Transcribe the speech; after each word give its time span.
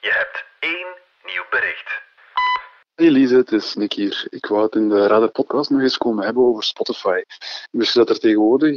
Je 0.00 0.12
hebt 0.12 0.44
één 0.58 0.86
nieuw 1.24 1.44
bericht. 1.50 2.02
Hey 2.94 3.10
Lise, 3.10 3.36
het 3.36 3.52
is 3.52 3.74
Nick 3.74 3.92
hier. 3.92 4.26
Ik 4.28 4.46
wou 4.46 4.62
het 4.62 4.74
in 4.74 4.88
de 4.88 5.06
Radar 5.06 5.30
Podcast 5.30 5.70
nog 5.70 5.80
eens 5.80 5.96
komen 5.96 6.24
hebben 6.24 6.42
over 6.42 6.62
Spotify. 6.62 7.22
Wist 7.70 7.92
je 7.92 7.98
dat 7.98 8.08
er 8.08 8.18
tegenwoordig 8.18 8.76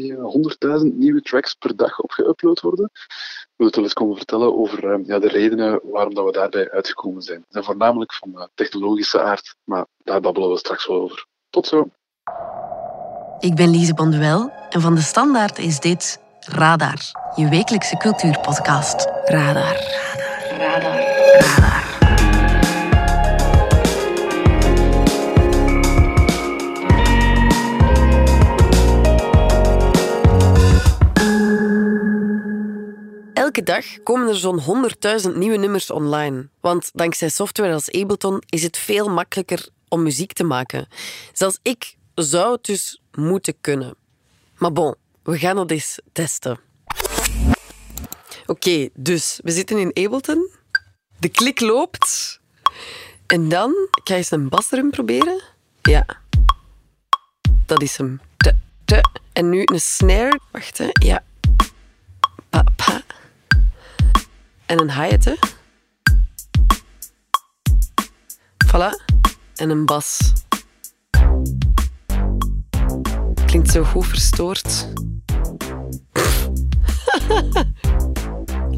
100.000 0.81 0.93
nieuwe 0.93 1.21
tracks 1.21 1.53
per 1.53 1.75
dag 1.75 1.99
op 1.99 2.11
geüpload 2.11 2.61
worden? 2.61 2.89
Ik 2.93 3.53
wil 3.55 3.67
het 3.67 3.75
wel 3.75 3.83
eens 3.83 3.93
komen 3.93 4.17
vertellen 4.17 4.57
over 4.57 4.91
eh, 4.91 5.05
ja, 5.05 5.19
de 5.19 5.27
redenen 5.27 5.79
waarom 5.83 6.13
dat 6.13 6.25
we 6.25 6.31
daarbij 6.31 6.71
uitgekomen 6.71 7.21
zijn. 7.21 7.39
Ze 7.39 7.45
zijn 7.49 7.63
voornamelijk 7.63 8.13
van 8.13 8.31
uh, 8.35 8.43
technologische 8.53 9.21
aard, 9.21 9.55
maar 9.63 9.85
daar 9.97 10.21
babbelen 10.21 10.49
we 10.49 10.57
straks 10.57 10.87
wel 10.87 11.01
over. 11.01 11.25
Tot 11.49 11.67
zo. 11.67 11.89
Ik 13.39 13.55
ben 13.55 13.69
Lise 13.69 13.93
Bonduel 13.93 14.51
en 14.69 14.81
van 14.81 14.95
de 14.95 15.01
Standaard 15.01 15.57
is 15.57 15.79
dit 15.79 16.21
Radar, 16.39 16.99
je 17.35 17.49
wekelijkse 17.49 17.97
cultuurpodcast. 17.97 19.05
Radar. 19.25 19.75
Radar. 20.57 20.81
Radar. 20.81 21.12
Elke 33.53 33.63
dag 33.63 34.03
komen 34.03 34.27
er 34.27 34.35
zo'n 34.35 34.61
100.000 35.29 35.35
nieuwe 35.35 35.57
nummers 35.57 35.91
online. 35.91 36.49
Want 36.59 36.89
dankzij 36.93 37.29
software 37.29 37.73
als 37.73 37.91
Ableton 37.91 38.43
is 38.49 38.63
het 38.63 38.77
veel 38.77 39.09
makkelijker 39.09 39.67
om 39.87 40.03
muziek 40.03 40.33
te 40.33 40.43
maken. 40.43 40.87
Zelfs 41.33 41.59
ik 41.61 41.95
zou 42.15 42.51
het 42.51 42.65
dus 42.65 43.01
moeten 43.11 43.53
kunnen. 43.61 43.95
Maar 44.57 44.71
bon, 44.71 44.95
we 45.23 45.37
gaan 45.37 45.55
dat 45.55 45.71
eens 45.71 45.99
testen. 46.11 46.59
Oké, 48.45 48.89
dus 48.93 49.39
we 49.43 49.51
zitten 49.51 49.77
in 49.77 50.05
Ableton. 50.05 50.49
De 51.23 51.29
klik 51.29 51.59
loopt. 51.59 52.39
En 53.25 53.49
dan 53.49 53.73
ga 54.03 54.15
je 54.15 54.25
een 54.29 54.49
basdrum 54.49 54.89
proberen. 54.89 55.41
Ja. 55.81 56.05
Dat 57.65 57.81
is 57.81 57.97
hem. 57.97 58.21
Te, 58.37 58.55
te. 58.85 59.09
En 59.33 59.49
nu 59.49 59.61
een 59.65 59.81
snare. 59.81 60.39
Wacht, 60.51 60.77
hè. 60.77 60.89
Ja. 60.91 61.23
Pa, 62.49 62.63
pa. 62.75 63.01
En 64.65 64.79
een 64.79 64.91
hi-hat, 64.91 65.23
hè. 65.23 65.33
Voilà. 68.67 69.03
En 69.55 69.69
een 69.69 69.85
bas. 69.85 70.33
Klinkt 73.45 73.71
zo 73.71 73.83
goed 73.83 74.05
verstoord. 74.05 74.87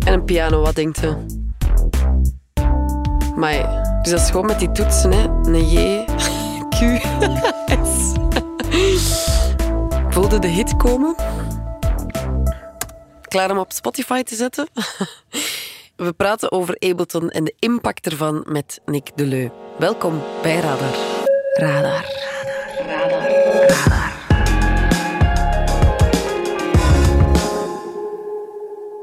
en 0.05 0.13
een 0.13 0.25
piano, 0.25 0.61
wat 0.61 0.75
denkt 0.75 1.03
u? 1.03 1.34
Maar 3.36 3.83
dus 4.02 4.11
dat 4.11 4.22
is 4.22 4.30
gewoon 4.30 4.45
met 4.45 4.59
die 4.59 4.72
toetsen, 4.72 5.11
hè. 5.11 5.23
Een 5.23 5.69
J, 5.69 6.05
Q, 6.69 7.02
S. 7.83 8.14
Voelde 10.09 10.39
de 10.39 10.47
hit 10.47 10.78
komen? 10.78 11.16
Klaar 13.22 13.52
om 13.52 13.58
op 13.58 13.72
Spotify 13.72 14.23
te 14.23 14.36
zetten? 14.36 14.67
We 15.95 16.13
praten 16.13 16.52
over 16.52 16.75
Ableton 16.80 17.30
en 17.30 17.44
de 17.44 17.56
impact 17.59 18.06
ervan 18.06 18.45
met 18.47 18.81
Nick 18.86 19.09
Deleu. 19.16 19.50
Welkom 19.78 20.22
bij 20.41 20.59
Radar. 20.59 20.95
Radar. 21.53 22.06
Radar. 22.88 23.09
Radar. 23.09 23.69
Radar. 23.69 24.14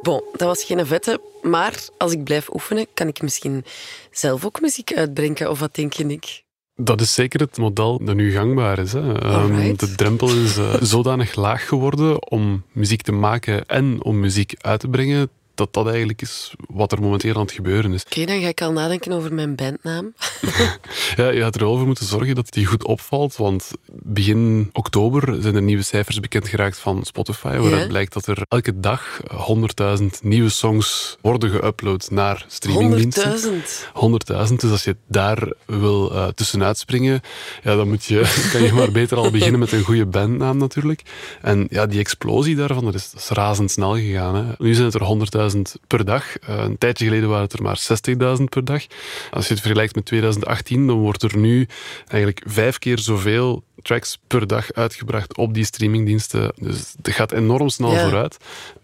Bon, 0.02 0.22
dat 0.32 0.48
was 0.48 0.64
geen 0.64 0.86
vette, 0.86 1.20
maar 1.42 1.84
als 1.98 2.12
ik 2.12 2.24
blijf 2.24 2.54
oefenen, 2.54 2.86
kan 2.94 3.08
ik 3.08 3.22
misschien 3.22 3.64
zelf 4.10 4.44
ook 4.44 4.60
muziek 4.60 4.94
uitbrengen. 4.94 5.50
Of 5.50 5.58
wat 5.58 5.74
denk 5.74 5.92
je, 5.92 6.04
Nick? 6.04 6.42
Dat 6.74 7.00
is 7.00 7.14
zeker 7.14 7.40
het 7.40 7.58
model 7.58 8.04
dat 8.04 8.14
nu 8.14 8.32
gangbaar 8.32 8.78
is. 8.78 8.92
Hè. 8.92 9.24
Um, 9.42 9.76
de 9.76 9.94
drempel 9.94 10.28
is 10.28 10.58
uh, 10.58 10.74
zodanig 10.94 11.34
laag 11.34 11.68
geworden 11.68 12.30
om 12.30 12.64
muziek 12.72 13.02
te 13.02 13.12
maken 13.12 13.66
en 13.66 14.04
om 14.04 14.20
muziek 14.20 14.54
uit 14.60 14.80
te 14.80 14.88
brengen 14.88 15.30
dat 15.54 15.72
dat 15.72 15.88
eigenlijk 15.88 16.22
is 16.22 16.54
wat 16.68 16.92
er 16.92 17.00
momenteel 17.00 17.34
aan 17.34 17.40
het 17.40 17.52
gebeuren 17.52 17.92
is. 17.92 18.04
Oké, 18.04 18.24
dan 18.24 18.40
ga 18.40 18.48
ik 18.48 18.62
al 18.62 18.72
nadenken 18.72 19.12
over 19.12 19.34
mijn 19.34 19.54
bandnaam. 19.54 20.14
ja, 21.16 21.28
je 21.28 21.40
gaat 21.40 21.54
er 21.54 21.64
wel 21.64 21.76
voor 21.76 21.86
moeten 21.86 22.06
zorgen 22.06 22.34
dat 22.34 22.52
die 22.52 22.66
goed 22.66 22.84
opvalt, 22.84 23.36
want 23.36 23.70
begin 23.92 24.70
oktober 24.72 25.42
zijn 25.42 25.54
er 25.54 25.62
nieuwe 25.62 25.82
cijfers 25.82 26.20
bekend 26.20 26.48
geraakt 26.48 26.78
van 26.78 27.04
Spotify, 27.04 27.56
waaruit 27.56 27.88
blijkt 27.88 28.12
dat 28.12 28.26
er 28.26 28.42
elke 28.48 28.80
dag 28.80 29.20
100.000 30.00 30.06
nieuwe 30.22 30.48
songs 30.48 31.16
worden 31.20 31.50
geüpload 31.50 32.10
naar 32.10 32.44
streamingdiensten. 32.48 33.62
100.000? 33.94 34.48
100.000, 34.48 34.54
dus 34.54 34.70
als 34.70 34.84
je 34.84 34.96
daar 35.06 35.52
wil 35.66 36.12
uh, 36.12 36.26
tussenuit 36.26 36.78
springen, 36.78 37.20
ja, 37.62 37.76
dan 37.76 37.88
moet 37.88 38.04
je, 38.04 38.34
kan 38.52 38.62
je 38.62 38.72
maar 38.72 38.92
beter 38.92 39.16
al 39.16 39.30
beginnen 39.30 39.60
met 39.60 39.72
een 39.72 39.82
goede 39.82 40.06
bandnaam 40.06 40.56
natuurlijk. 40.56 41.02
En 41.40 41.66
ja, 41.70 41.86
die 41.86 42.00
explosie 42.00 42.56
daarvan, 42.56 42.84
dat 42.84 42.94
is, 42.94 43.10
dat 43.10 43.20
is 43.20 43.28
razendsnel 43.28 43.94
gegaan. 43.94 44.34
Hè. 44.34 44.44
Nu 44.58 44.74
zijn 44.74 44.86
het 44.86 44.94
er 44.94 45.40
100.000 45.40 45.41
per 45.86 46.04
dag. 46.04 46.24
Uh, 46.48 46.56
een 46.56 46.78
tijdje 46.78 47.04
geleden 47.04 47.28
waren 47.28 47.44
het 47.44 47.52
er 47.52 47.62
maar 47.62 47.80
60.000 48.38 48.44
per 48.44 48.64
dag. 48.64 48.82
Als 49.30 49.46
je 49.46 49.52
het 49.52 49.62
vergelijkt 49.62 49.94
met 49.94 50.04
2018, 50.04 50.86
dan 50.86 50.98
wordt 50.98 51.22
er 51.22 51.36
nu 51.36 51.68
eigenlijk 52.06 52.42
vijf 52.46 52.78
keer 52.78 52.98
zoveel 52.98 53.62
tracks 53.82 54.18
per 54.26 54.46
dag 54.46 54.72
uitgebracht 54.72 55.36
op 55.36 55.54
die 55.54 55.64
streamingdiensten. 55.64 56.52
Dus 56.56 56.94
het 57.02 57.14
gaat 57.14 57.32
enorm 57.32 57.68
snel 57.68 57.96
vooruit. 57.96 58.36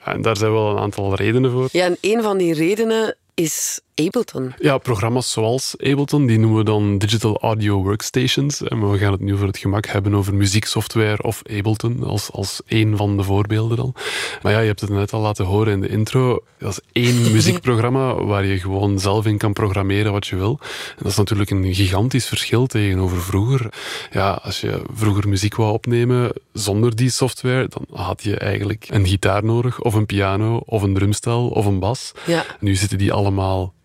En 0.05 0.23
daar 0.23 0.37
zijn 0.37 0.53
wel 0.53 0.71
een 0.71 0.79
aantal 0.79 1.15
redenen 1.15 1.51
voor. 1.51 1.69
Ja, 1.73 1.85
en 1.85 1.97
een 2.01 2.23
van 2.23 2.39
die 2.39 2.55
redenen 2.55 3.17
is 3.35 3.81
Ableton. 4.07 4.55
Ja, 4.59 4.79
programma's 4.79 5.33
zoals 5.33 5.75
Ableton, 5.79 6.27
die 6.27 6.39
noemen 6.39 6.59
we 6.59 6.65
dan 6.65 6.99
Digital 6.99 7.39
Audio 7.41 7.83
Workstations. 7.83 8.63
En 8.63 8.91
we 8.91 8.99
gaan 8.99 9.13
het 9.13 9.21
nu 9.21 9.37
voor 9.37 9.47
het 9.47 9.59
gemak 9.59 9.87
hebben 9.87 10.15
over 10.15 10.35
muzieksoftware 10.35 11.23
of 11.23 11.43
Ableton 11.51 12.03
als, 12.05 12.31
als 12.31 12.61
één 12.67 12.97
van 12.97 13.17
de 13.17 13.23
voorbeelden 13.23 13.77
dan. 13.77 13.95
Maar 14.43 14.53
ja, 14.53 14.61
je 14.61 14.67
hebt 14.67 14.81
het 14.81 14.91
net 14.91 15.13
al 15.13 15.21
laten 15.21 15.45
horen 15.45 15.73
in 15.73 15.81
de 15.81 15.89
intro. 15.89 16.45
Dat 16.59 16.71
is 16.71 17.03
één 17.03 17.23
muziekprogramma 17.33 18.15
waar 18.15 18.45
je 18.45 18.59
gewoon 18.59 18.99
zelf 18.99 19.27
in 19.27 19.39
kan 19.39 19.53
programmeren 19.53 20.13
wat 20.13 20.27
je 20.27 20.37
wil. 20.37 20.59
En 20.61 21.03
dat 21.03 21.11
is 21.11 21.17
natuurlijk 21.17 21.51
een 21.51 21.75
gigantisch 21.75 22.27
verschil 22.27 22.67
tegenover 22.67 23.23
vroeger. 23.23 23.73
Ja, 24.11 24.31
als 24.43 24.61
je 24.61 24.83
vroeger 24.95 25.29
muziek 25.29 25.55
wou 25.55 25.73
opnemen 25.73 26.33
zonder 26.53 26.97
die 26.97 27.11
software, 27.11 27.69
dan 27.69 28.01
had 28.01 28.23
je 28.23 28.37
eigenlijk 28.37 28.87
een 28.91 29.07
gitaar 29.07 29.45
nodig, 29.45 29.81
of 29.81 29.95
een 29.95 30.07
piano, 30.07 30.61
of 30.65 30.83
een 30.83 30.95
drumstel, 30.95 31.49
of 31.49 31.67
een 31.67 31.79
bas. 31.79 32.13
Ja. 32.27 32.45
Nu 32.61 32.75
zitten 32.75 32.99
die 32.99 33.13
allemaal 33.13 33.77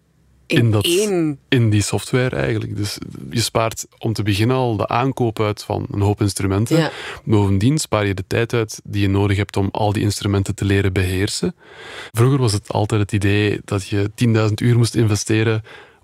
in, 0.45 0.71
dat, 0.71 0.85
in 1.49 1.69
die 1.69 1.81
software 1.81 2.35
eigenlijk. 2.35 2.77
Dus 2.77 2.97
je 3.31 3.41
spaart 3.41 3.85
om 3.97 4.13
te 4.13 4.23
beginnen 4.23 4.55
al 4.55 4.77
de 4.77 4.87
aankoop 4.87 5.39
uit 5.39 5.63
van 5.63 5.85
een 5.91 6.01
hoop 6.01 6.21
instrumenten. 6.21 6.77
Ja. 6.77 6.91
Bovendien 7.23 7.77
spaar 7.77 8.05
je 8.05 8.13
de 8.13 8.23
tijd 8.27 8.53
uit 8.53 8.81
die 8.83 9.01
je 9.01 9.09
nodig 9.09 9.37
hebt 9.37 9.57
om 9.57 9.69
al 9.71 9.93
die 9.93 10.03
instrumenten 10.03 10.55
te 10.55 10.65
leren 10.65 10.93
beheersen. 10.93 11.55
Vroeger 12.11 12.39
was 12.39 12.53
het 12.53 12.71
altijd 12.71 13.01
het 13.01 13.11
idee 13.11 13.61
dat 13.65 13.87
je 13.87 14.11
10.000 14.47 14.53
uur 14.55 14.77
moest 14.77 14.95
investeren 14.95 15.63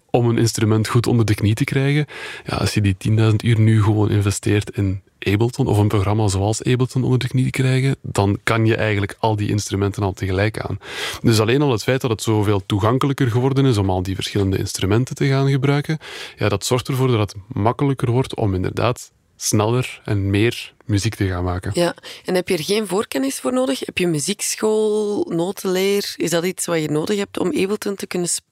om 0.09 0.29
een 0.29 0.37
instrument 0.37 0.87
goed 0.87 1.07
onder 1.07 1.25
de 1.25 1.35
knie 1.35 1.53
te 1.53 1.63
krijgen. 1.63 2.05
Ja, 2.45 2.55
als 2.55 2.73
je 2.73 2.81
die 2.81 2.95
10.000 3.09 3.35
uur 3.43 3.59
nu 3.59 3.83
gewoon 3.83 4.09
investeert 4.09 4.77
in 4.77 5.01
Ableton 5.19 5.67
of 5.67 5.77
een 5.77 5.87
programma 5.87 6.27
zoals 6.27 6.63
Ableton 6.63 7.03
onder 7.03 7.19
de 7.19 7.27
knie 7.27 7.49
krijgen, 7.49 7.95
dan 8.01 8.39
kan 8.43 8.65
je 8.65 8.75
eigenlijk 8.75 9.15
al 9.19 9.35
die 9.35 9.49
instrumenten 9.49 10.03
al 10.03 10.13
tegelijk 10.13 10.59
aan. 10.59 10.79
Dus 11.21 11.39
alleen 11.39 11.61
al 11.61 11.71
het 11.71 11.83
feit 11.83 12.01
dat 12.01 12.09
het 12.09 12.21
zoveel 12.21 12.65
toegankelijker 12.65 13.31
geworden 13.31 13.65
is 13.65 13.77
om 13.77 13.89
al 13.89 14.03
die 14.03 14.15
verschillende 14.15 14.57
instrumenten 14.57 15.15
te 15.15 15.27
gaan 15.27 15.49
gebruiken, 15.49 15.97
ja, 16.37 16.49
dat 16.49 16.65
zorgt 16.65 16.87
ervoor 16.87 17.07
dat 17.07 17.19
het 17.19 17.35
makkelijker 17.47 18.11
wordt 18.11 18.35
om 18.35 18.53
inderdaad 18.53 19.11
sneller 19.35 20.01
en 20.05 20.29
meer 20.29 20.73
muziek 20.85 21.15
te 21.15 21.27
gaan 21.27 21.43
maken. 21.43 21.71
Ja, 21.73 21.95
en 22.25 22.35
heb 22.35 22.47
je 22.47 22.57
er 22.57 22.63
geen 22.63 22.87
voorkennis 22.87 23.39
voor 23.39 23.53
nodig? 23.53 23.79
Heb 23.79 23.97
je 23.97 24.07
muziekschool, 24.07 25.25
notenleer? 25.29 26.13
Is 26.17 26.29
dat 26.29 26.45
iets 26.45 26.65
wat 26.65 26.81
je 26.81 26.89
nodig 26.89 27.17
hebt 27.17 27.39
om 27.39 27.47
Ableton 27.47 27.95
te 27.95 28.07
kunnen 28.07 28.29
spelen? 28.29 28.48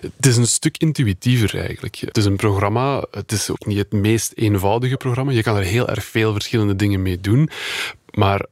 Het 0.00 0.26
is 0.26 0.36
een 0.36 0.46
stuk 0.46 0.76
intuïtiever 0.76 1.58
eigenlijk. 1.58 1.96
Het 1.96 2.16
is 2.16 2.24
een 2.24 2.36
programma, 2.36 3.04
het 3.10 3.32
is 3.32 3.50
ook 3.50 3.66
niet 3.66 3.78
het 3.78 3.92
meest 3.92 4.32
eenvoudige 4.34 4.96
programma. 4.96 5.32
Je 5.32 5.42
kan 5.42 5.56
er 5.56 5.62
heel 5.62 5.88
erg 5.88 6.04
veel 6.04 6.32
verschillende 6.32 6.76
dingen 6.76 7.02
mee 7.02 7.20
doen, 7.20 7.50
maar 8.10 8.46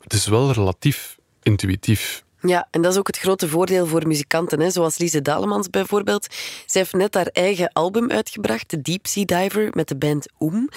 het 0.00 0.12
is 0.12 0.26
wel 0.26 0.52
relatief 0.52 1.18
intuïtief. 1.42 2.24
Ja, 2.46 2.68
en 2.70 2.82
dat 2.82 2.92
is 2.92 2.98
ook 2.98 3.06
het 3.06 3.18
grote 3.18 3.48
voordeel 3.48 3.86
voor 3.86 4.06
muzikanten, 4.06 4.60
hè? 4.60 4.70
zoals 4.70 4.98
Lise 4.98 5.22
Dalemans 5.22 5.70
bijvoorbeeld. 5.70 6.26
Zij 6.66 6.80
heeft 6.80 6.92
net 6.92 7.14
haar 7.14 7.26
eigen 7.26 7.72
album 7.72 8.10
uitgebracht, 8.10 8.70
de 8.70 8.82
Deep 8.82 9.06
Sea 9.06 9.24
Diver, 9.24 9.70
met 9.72 9.88
de 9.88 9.96
band 9.96 10.26
Oem. 10.40 10.68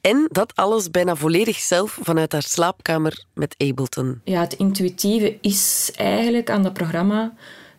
En 0.00 0.28
dat 0.30 0.54
alles 0.54 0.90
bijna 0.90 1.16
volledig 1.16 1.56
zelf 1.56 1.98
vanuit 2.02 2.32
haar 2.32 2.42
slaapkamer 2.42 3.24
met 3.34 3.54
Ableton. 3.58 4.20
Ja, 4.24 4.40
het 4.40 4.52
intuïtieve 4.52 5.38
is 5.40 5.90
eigenlijk 5.94 6.50
aan 6.50 6.62
dat 6.62 6.72
programma 6.72 7.34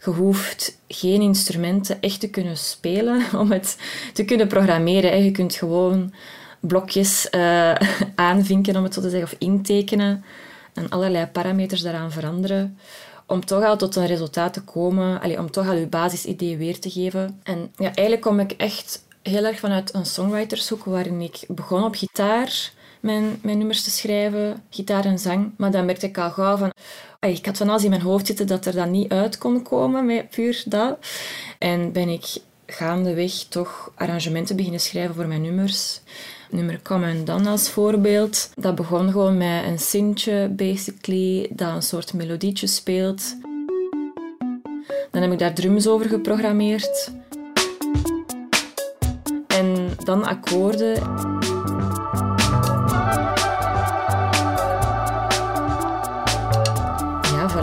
je 0.07 0.21
hoeft 0.21 0.77
geen 0.87 1.21
instrumenten 1.21 2.01
echt 2.01 2.19
te 2.19 2.29
kunnen 2.29 2.57
spelen 2.57 3.21
om 3.41 3.51
het 3.51 3.77
te 4.13 4.25
kunnen 4.25 4.47
programmeren. 4.47 5.23
Je 5.23 5.31
kunt 5.31 5.55
gewoon 5.55 6.13
blokjes 6.59 7.27
uh, 7.31 7.75
aanvinken, 8.15 8.75
om 8.75 8.83
het 8.83 8.93
zo 8.93 9.01
te 9.01 9.09
zeggen, 9.09 9.29
of 9.31 9.39
intekenen 9.39 10.23
en 10.73 10.89
allerlei 10.89 11.25
parameters 11.25 11.81
daaraan 11.81 12.11
veranderen 12.11 12.77
om 13.27 13.45
toch 13.45 13.63
al 13.63 13.77
tot 13.77 13.95
een 13.95 14.05
resultaat 14.05 14.53
te 14.53 14.61
komen, 14.61 15.39
om 15.39 15.51
toch 15.51 15.67
al 15.67 15.75
je 15.75 15.87
basisidee 15.87 16.57
weer 16.57 16.79
te 16.79 16.89
geven. 16.89 17.39
En 17.43 17.71
ja, 17.75 17.85
eigenlijk 17.85 18.21
kom 18.21 18.39
ik 18.39 18.51
echt 18.51 19.05
heel 19.21 19.45
erg 19.45 19.59
vanuit 19.59 19.93
een 19.93 20.05
songwritershoek 20.05 20.85
waarin 20.85 21.21
ik 21.21 21.43
begon 21.47 21.83
op 21.83 21.95
gitaar 21.95 22.71
mijn, 23.07 23.39
mijn 23.41 23.57
nummers 23.57 23.83
te 23.83 23.89
schrijven, 23.89 24.63
gitaar 24.69 25.05
en 25.05 25.19
zang. 25.19 25.51
Maar 25.57 25.71
dan 25.71 25.85
merkte 25.85 26.05
ik 26.05 26.17
al 26.17 26.31
gauw 26.31 26.57
van... 26.57 26.71
Ik 27.19 27.45
had 27.45 27.57
van 27.57 27.69
alles 27.69 27.83
in 27.83 27.89
mijn 27.89 28.01
hoofd 28.01 28.27
zitten 28.27 28.47
dat 28.47 28.65
er 28.65 28.73
dan 28.73 28.91
niet 28.91 29.11
uit 29.11 29.37
kon 29.37 29.61
komen 29.61 30.05
met 30.05 30.29
puur 30.29 30.63
dat. 30.65 30.97
En 31.59 31.91
ben 31.91 32.09
ik 32.09 32.25
gaandeweg 32.65 33.31
toch 33.31 33.91
arrangementen 33.95 34.55
beginnen 34.55 34.79
schrijven 34.79 35.15
voor 35.15 35.27
mijn 35.27 35.41
nummers. 35.41 36.01
Nummer 36.49 36.79
Come 36.81 37.05
en 37.05 37.25
Dan 37.25 37.45
als 37.45 37.69
voorbeeld. 37.69 38.49
Dat 38.55 38.75
begon 38.75 39.11
gewoon 39.11 39.37
met 39.37 39.63
een 39.63 39.79
sintje, 39.79 40.49
basically, 40.51 41.49
dat 41.51 41.75
een 41.75 41.81
soort 41.81 42.13
melodietje 42.13 42.67
speelt. 42.67 43.35
Dan 45.11 45.21
heb 45.21 45.31
ik 45.31 45.39
daar 45.39 45.53
drums 45.53 45.87
over 45.87 46.09
geprogrammeerd. 46.09 47.11
En 49.47 49.89
dan 50.03 50.23
akkoorden. 50.23 51.01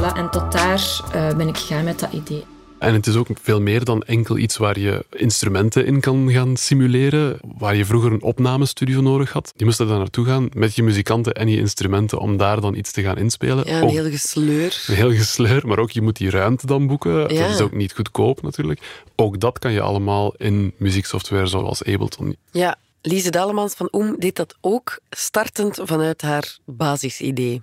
Voilà. 0.04 0.16
En 0.16 0.30
tot 0.30 0.52
daar 0.52 1.00
uh, 1.14 1.36
ben 1.36 1.48
ik 1.48 1.56
gegaan 1.56 1.84
met 1.84 2.00
dat 2.00 2.12
idee. 2.12 2.44
En 2.78 2.94
het 2.94 3.06
is 3.06 3.14
ook 3.16 3.26
veel 3.42 3.60
meer 3.60 3.84
dan 3.84 4.02
enkel 4.02 4.38
iets 4.38 4.56
waar 4.56 4.78
je 4.78 5.04
instrumenten 5.10 5.86
in 5.86 6.00
kan 6.00 6.30
gaan 6.30 6.56
simuleren. 6.56 7.38
Waar 7.58 7.76
je 7.76 7.84
vroeger 7.84 8.12
een 8.12 8.22
opnamestudio 8.22 9.00
nodig 9.00 9.32
had. 9.32 9.52
Je 9.56 9.64
moest 9.64 9.80
er 9.80 9.86
dan 9.86 9.98
naartoe 9.98 10.26
gaan 10.26 10.48
met 10.52 10.74
je 10.74 10.82
muzikanten 10.82 11.32
en 11.32 11.48
je 11.48 11.56
instrumenten 11.56 12.18
om 12.18 12.36
daar 12.36 12.60
dan 12.60 12.74
iets 12.74 12.92
te 12.92 13.02
gaan 13.02 13.16
inspelen. 13.16 13.66
Ja, 13.66 13.80
een 13.80 13.88
heel 13.88 14.10
gesleur. 14.10 14.84
Een 14.86 14.94
heel 14.94 15.12
gesleur, 15.12 15.66
maar 15.66 15.78
ook 15.78 15.90
je 15.90 16.02
moet 16.02 16.16
die 16.16 16.30
ruimte 16.30 16.66
dan 16.66 16.86
boeken. 16.86 17.34
Ja. 17.34 17.42
Dat 17.42 17.54
is 17.54 17.60
ook 17.60 17.74
niet 17.74 17.92
goedkoop 17.92 18.42
natuurlijk. 18.42 18.80
Ook 19.16 19.40
dat 19.40 19.58
kan 19.58 19.72
je 19.72 19.80
allemaal 19.80 20.34
in 20.36 20.72
muzieksoftware 20.76 21.46
zoals 21.46 21.84
Ableton. 21.84 22.36
Ja, 22.50 22.76
Lise 23.02 23.30
Dalemans 23.30 23.74
van 23.74 23.88
Oem 23.92 24.14
deed 24.18 24.36
dat 24.36 24.54
ook 24.60 25.00
startend 25.10 25.80
vanuit 25.82 26.22
haar 26.22 26.58
basisidee. 26.64 27.62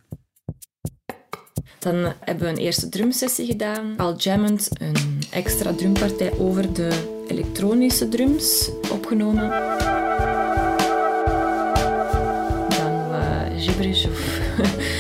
Dan 1.82 2.14
hebben 2.20 2.46
we 2.46 2.50
een 2.50 2.58
eerste 2.58 2.90
drumsessie 2.90 3.46
gedaan. 3.46 3.94
Al 3.98 4.16
jammend 4.16 4.70
een 4.80 5.22
extra 5.30 5.74
drumpartij 5.74 6.34
over 6.38 6.74
de 6.74 6.90
elektronische 7.28 8.10
drums 8.10 8.70
opgenomen. 8.92 9.50
Dan 12.70 13.10
wat 13.10 13.62
gibberish 13.62 14.06
of 14.06 14.40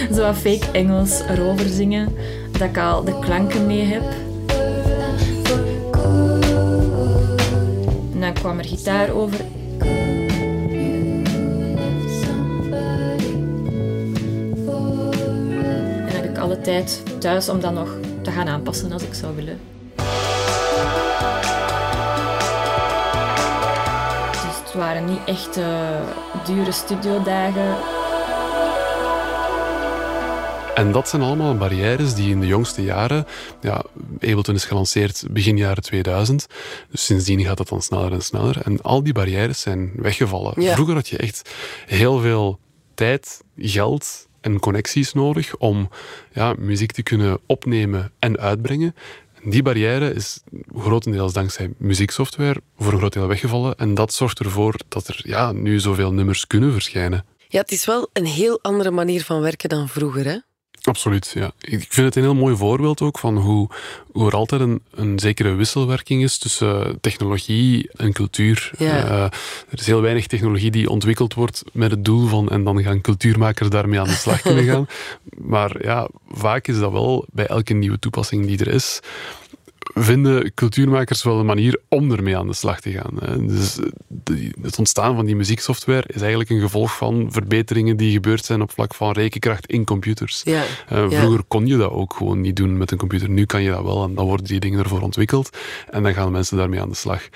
zo 0.16 0.22
wat 0.22 0.36
fake 0.36 0.72
Engels 0.72 1.19
erover 1.19 1.68
zingen. 1.68 2.16
Dat 2.51 2.62
ik 2.62 2.78
al 2.78 3.04
de 3.04 3.19
klanken 3.19 3.66
mee 3.66 3.83
heb. 3.83 4.04
En 8.13 8.19
dan 8.19 8.33
kwam 8.33 8.60
er 8.60 8.66
gitaar 8.66 9.10
over 9.10 9.39
tijd 16.62 17.04
thuis 17.19 17.50
om 17.50 17.60
dat 17.60 17.74
nog 17.74 17.96
te 18.22 18.31
gaan 18.31 18.48
aanpassen 18.48 18.92
als 18.92 19.04
ik 19.04 19.13
zou 19.13 19.36
willen. 19.36 19.60
Dus 24.31 24.58
het 24.63 24.74
waren 24.74 25.06
niet 25.06 25.19
echt 25.25 25.58
uh, 25.58 25.90
dure 26.46 26.72
studiodagen. 26.72 27.75
En 30.75 30.92
dat 30.92 31.10
zijn 31.10 31.22
allemaal 31.22 31.58
barrières 31.58 32.13
die 32.13 32.30
in 32.30 32.40
de 32.40 32.48
jongste 32.48 32.84
jaren... 32.84 33.25
Ja, 33.62 33.84
Ableton 34.14 34.56
is 34.56 34.66
gelanceerd 34.66 35.24
begin 35.31 35.57
jaren 35.57 35.84
2000. 35.84 36.48
Dus 36.90 37.06
sindsdien 37.06 37.44
gaat 37.44 37.57
dat 37.57 37.68
dan 37.68 37.81
sneller 37.81 38.12
en 38.12 38.22
sneller. 38.22 38.62
En 38.64 38.81
al 38.81 39.04
die 39.04 39.14
barrières 39.14 39.62
zijn 39.62 39.92
weggevallen. 39.96 40.54
Vroeger 40.74 40.96
had 40.96 41.07
je 41.07 41.18
echt 41.18 41.50
heel 41.86 42.19
veel 42.19 42.60
tijd, 42.94 43.42
geld 43.57 44.28
en 44.42 44.60
connecties 44.60 45.14
nodig 45.14 45.58
om 45.58 45.90
ja, 46.34 46.56
muziek 46.58 46.92
te 46.92 47.04
kunnen 47.04 47.40
opnemen 47.46 48.12
en 48.20 48.40
uitbrengen. 48.40 48.96
Die 49.44 49.62
barrière 49.62 50.14
is 50.14 50.40
grotendeels 50.76 51.34
dankzij 51.34 51.74
muzieksoftware 51.78 52.62
voor 52.78 52.92
een 52.92 52.98
groot 52.98 53.14
deel 53.14 53.28
weggevallen. 53.28 53.76
En 53.76 53.94
dat 53.94 54.14
zorgt 54.14 54.40
ervoor 54.40 54.76
dat 54.88 55.08
er 55.08 55.22
ja, 55.24 55.52
nu 55.52 55.80
zoveel 55.80 56.14
nummers 56.14 56.48
kunnen 56.48 56.72
verschijnen. 56.72 57.26
Ja, 57.48 57.60
het 57.60 57.72
is 57.72 57.86
wel 57.86 58.10
een 58.14 58.26
heel 58.26 58.60
andere 58.62 58.92
manier 58.92 59.24
van 59.24 59.42
werken 59.42 59.70
dan 59.70 59.90
vroeger. 59.90 60.26
Hè? 60.26 60.38
Absoluut, 60.83 61.31
ja. 61.33 61.51
Ik 61.60 61.86
vind 61.89 62.06
het 62.07 62.16
een 62.16 62.24
heel 62.24 62.36
mooi 62.36 62.56
voorbeeld 62.56 63.01
ook 63.01 63.19
van 63.19 63.38
hoe, 63.38 63.69
hoe 64.12 64.28
er 64.28 64.36
altijd 64.36 64.62
een, 64.62 64.81
een 64.92 65.19
zekere 65.19 65.54
wisselwerking 65.54 66.24
is 66.24 66.38
tussen 66.38 66.98
technologie 67.01 67.89
en 67.95 68.13
cultuur. 68.13 68.72
Ja. 68.78 69.06
Uh, 69.06 69.24
er 69.69 69.80
is 69.80 69.86
heel 69.86 70.01
weinig 70.01 70.28
technologie 70.28 70.72
die 70.72 70.89
ontwikkeld 70.89 71.33
wordt 71.33 71.63
met 71.74 71.92
het 71.92 72.06
doel 72.06 72.28
van 72.28 72.50
en 72.50 72.63
dan 72.63 72.83
gaan 72.83 73.01
cultuurmakers 73.01 73.69
daarmee 73.69 74.00
aan 74.00 74.07
de 74.07 74.13
slag 74.13 74.42
kunnen 74.42 74.66
gaan. 74.72 74.88
maar 75.38 75.83
ja, 75.83 76.10
vaak 76.30 76.68
is 76.68 76.80
dat 76.80 76.92
wel 76.92 77.25
bij 77.31 77.48
elke 77.48 77.74
nieuwe 77.74 78.00
toepassing 78.00 78.45
die 78.45 78.60
er 78.60 78.74
is, 78.74 79.00
vinden 79.94 80.54
cultuurmakers 80.54 81.24
wel 81.24 81.40
een 81.40 81.46
manier 81.46 81.80
om 81.88 82.12
ermee 82.12 82.38
aan 82.38 82.48
de 82.48 82.54
slag 82.54 82.80
te 82.82 82.92
gaan. 82.92 83.48
Dus 83.48 83.80
het 84.62 84.78
ontstaan 84.78 85.16
van 85.16 85.26
die 85.26 85.36
muzieksoftware 85.36 86.08
is 86.08 86.22
eigenlijk 86.22 86.50
een 86.50 86.60
gevolg 86.60 86.98
van 86.98 87.28
verbeteringen 87.32 87.98
die 87.98 88.12
gebeurd 88.12 88.46
zijn 88.46 88.62
op 88.62 88.72
vlak 88.72 88.94
van 88.94 89.12
rekenkracht 89.12 89.68
in 89.68 89.86
computers. 89.86 90.42
Ja, 90.44 90.64
uh, 90.92 91.10
vroeger 91.10 91.44
kon 91.48 91.68
je 91.68 91.78
dat 91.78 91.92
ook 91.92 92.14
gewoon 92.14 92.42
niet 92.42 92.56
doen 92.56 92.78
met 92.78 92.92
een 92.92 92.98
computer. 92.98 93.30
Nu 93.30 93.46
kan 93.46 93.64
je 93.64 93.70
dat 93.70 93.84
wel 93.84 94.04
en 94.04 94.16
dan 94.16 94.26
worden 94.26 94.46
die 94.46 94.60
dingen 94.60 94.80
ervoor 94.80 95.02
ontwikkeld 95.02 95.58
en 95.90 96.04
dan 96.04 96.14
gaan 96.14 96.32
mensen 96.32 96.58
daarmee 96.58 96.82
aan 96.82 96.90
de 96.90 96.96
slag. 96.96 97.30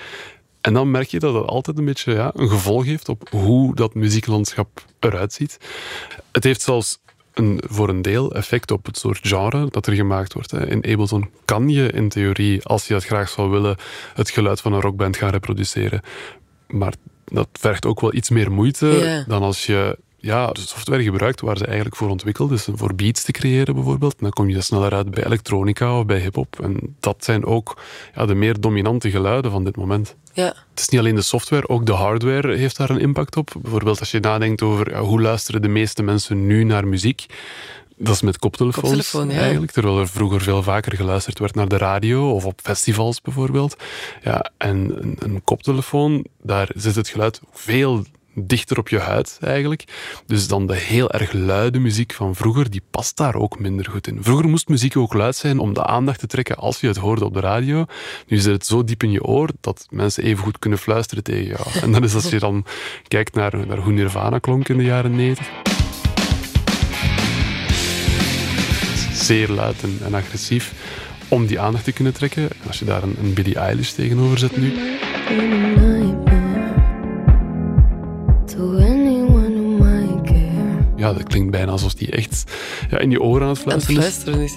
En 0.60 0.72
dan 0.72 0.90
merk 0.90 1.08
je 1.08 1.18
dat 1.18 1.32
dat 1.32 1.46
altijd 1.46 1.78
een 1.78 1.84
beetje 1.84 2.12
ja, 2.12 2.30
een 2.34 2.48
gevolg 2.48 2.84
heeft 2.84 3.08
op 3.08 3.28
hoe 3.30 3.74
dat 3.74 3.94
muzieklandschap 3.94 4.84
eruit 5.00 5.32
ziet. 5.32 5.58
Het 6.32 6.44
heeft 6.44 6.62
zelfs 6.62 6.98
een, 7.38 7.62
voor 7.66 7.88
een 7.88 8.02
deel 8.02 8.34
effect 8.34 8.70
op 8.70 8.86
het 8.86 8.98
soort 8.98 9.18
genre 9.22 9.66
dat 9.70 9.86
er 9.86 9.94
gemaakt 9.94 10.32
wordt. 10.32 10.52
In 10.52 10.84
Ableton 10.84 11.30
kan 11.44 11.68
je 11.68 11.90
in 11.90 12.08
theorie, 12.08 12.64
als 12.64 12.86
je 12.86 12.92
dat 12.94 13.04
graag 13.04 13.28
zou 13.28 13.50
willen, 13.50 13.76
het 14.14 14.30
geluid 14.30 14.60
van 14.60 14.72
een 14.72 14.80
rockband 14.80 15.16
gaan 15.16 15.30
reproduceren. 15.30 16.00
Maar 16.66 16.94
dat 17.24 17.48
vergt 17.52 17.86
ook 17.86 18.00
wel 18.00 18.14
iets 18.14 18.30
meer 18.30 18.52
moeite 18.52 19.24
dan 19.28 19.42
als 19.42 19.66
je 19.66 19.98
ja, 20.16 20.46
de 20.52 20.60
software 20.60 21.02
gebruikt 21.02 21.40
waar 21.40 21.56
ze 21.56 21.64
eigenlijk 21.64 21.96
voor 21.96 22.08
ontwikkeld 22.08 22.50
is. 22.50 22.68
Voor 22.72 22.94
beats 22.94 23.24
te 23.24 23.32
creëren 23.32 23.74
bijvoorbeeld. 23.74 24.14
Dan 24.18 24.30
kom 24.30 24.48
je 24.48 24.60
sneller 24.60 24.92
uit 24.92 25.10
bij 25.10 25.24
elektronica 25.24 25.98
of 25.98 26.06
bij 26.06 26.18
hip-hop. 26.18 26.60
En 26.60 26.96
dat 27.00 27.24
zijn 27.24 27.44
ook 27.44 27.76
ja, 28.14 28.26
de 28.26 28.34
meer 28.34 28.60
dominante 28.60 29.10
geluiden 29.10 29.50
van 29.50 29.64
dit 29.64 29.76
moment. 29.76 30.16
Ja. 30.32 30.54
Het 30.70 30.80
is 30.80 30.88
niet 30.88 31.00
alleen 31.00 31.14
de 31.14 31.22
software, 31.22 31.68
ook 31.68 31.86
de 31.86 31.92
hardware 31.92 32.56
heeft 32.56 32.76
daar 32.76 32.90
een 32.90 33.00
impact 33.00 33.36
op. 33.36 33.52
Bijvoorbeeld 33.62 34.00
als 34.00 34.10
je 34.10 34.20
nadenkt 34.20 34.62
over 34.62 34.90
ja, 34.90 35.00
hoe 35.00 35.20
luisteren 35.20 35.62
de 35.62 35.68
meeste 35.68 36.02
mensen 36.02 36.46
nu 36.46 36.64
naar 36.64 36.86
muziek. 36.86 37.26
Dat 37.98 38.14
is 38.14 38.22
met 38.22 38.38
koptelefoons 38.38 38.88
Koptelefoon, 38.88 39.30
ja. 39.30 39.40
eigenlijk, 39.40 39.72
terwijl 39.72 39.98
er 39.98 40.08
vroeger 40.08 40.40
veel 40.40 40.62
vaker 40.62 40.96
geluisterd 40.96 41.38
werd 41.38 41.54
naar 41.54 41.68
de 41.68 41.76
radio 41.76 42.30
of 42.30 42.44
op 42.44 42.60
festivals 42.62 43.20
bijvoorbeeld. 43.20 43.76
Ja, 44.22 44.50
en 44.56 45.02
een, 45.02 45.16
een 45.18 45.44
koptelefoon, 45.44 46.24
daar 46.42 46.70
zit 46.74 46.94
het 46.94 47.08
geluid 47.08 47.40
veel 47.52 48.04
dichter 48.38 48.78
op 48.78 48.88
je 48.88 48.98
huid 48.98 49.38
eigenlijk. 49.40 49.84
Dus 50.26 50.48
dan 50.48 50.66
de 50.66 50.76
heel 50.76 51.10
erg 51.10 51.32
luide 51.32 51.78
muziek 51.78 52.12
van 52.12 52.34
vroeger, 52.34 52.70
die 52.70 52.82
past 52.90 53.16
daar 53.16 53.34
ook 53.34 53.58
minder 53.58 53.90
goed 53.90 54.06
in. 54.06 54.22
Vroeger 54.22 54.48
moest 54.48 54.68
muziek 54.68 54.96
ook 54.96 55.14
luid 55.14 55.36
zijn 55.36 55.58
om 55.58 55.74
de 55.74 55.84
aandacht 55.84 56.18
te 56.18 56.26
trekken 56.26 56.56
als 56.56 56.80
je 56.80 56.86
het 56.86 56.96
hoorde 56.96 57.24
op 57.24 57.34
de 57.34 57.40
radio. 57.40 57.84
Nu 58.26 58.38
zit 58.38 58.52
het 58.52 58.66
zo 58.66 58.84
diep 58.84 59.02
in 59.02 59.10
je 59.10 59.24
oor 59.24 59.48
dat 59.60 59.86
mensen 59.90 60.22
even 60.22 60.44
goed 60.44 60.58
kunnen 60.58 60.78
fluisteren 60.78 61.24
tegen 61.24 61.46
jou. 61.46 61.60
En 61.82 61.92
dan 61.92 62.04
is 62.04 62.14
als 62.14 62.28
je 62.28 62.38
dan 62.38 62.64
kijkt 63.08 63.34
naar, 63.34 63.66
naar 63.66 63.78
hoe 63.78 63.92
Nirvana 63.92 64.38
klonk 64.38 64.68
in 64.68 64.76
de 64.76 64.84
jaren 64.84 65.16
90. 65.16 65.46
Zeer 69.12 69.48
luid 69.48 69.76
en, 70.02 70.14
agressief 70.14 70.72
om 71.28 71.46
die 71.46 71.60
aandacht 71.60 71.84
te 71.84 71.92
kunnen 71.92 72.12
trekken. 72.12 72.42
En 72.42 72.66
als 72.66 72.78
je 72.78 72.84
daar 72.84 73.02
een, 73.02 73.16
een 73.22 73.34
Billie 73.34 73.54
Eilish 73.54 73.90
tegenover 73.90 74.38
zet 74.38 74.56
nu. 74.56 74.72
Ja, 80.96 81.12
dat 81.12 81.22
klinkt 81.22 81.50
bijna 81.50 81.70
alsof 81.72 81.94
die 81.94 82.10
echt 82.10 82.44
ja, 82.90 82.98
in 82.98 83.10
je 83.10 83.22
oren 83.22 83.42
aan 83.42 83.48
het 83.48 83.58
fluisteren, 83.58 84.02
aan 84.02 84.08
het 84.08 84.14
fluisteren 84.22 84.40
is. 84.40 84.56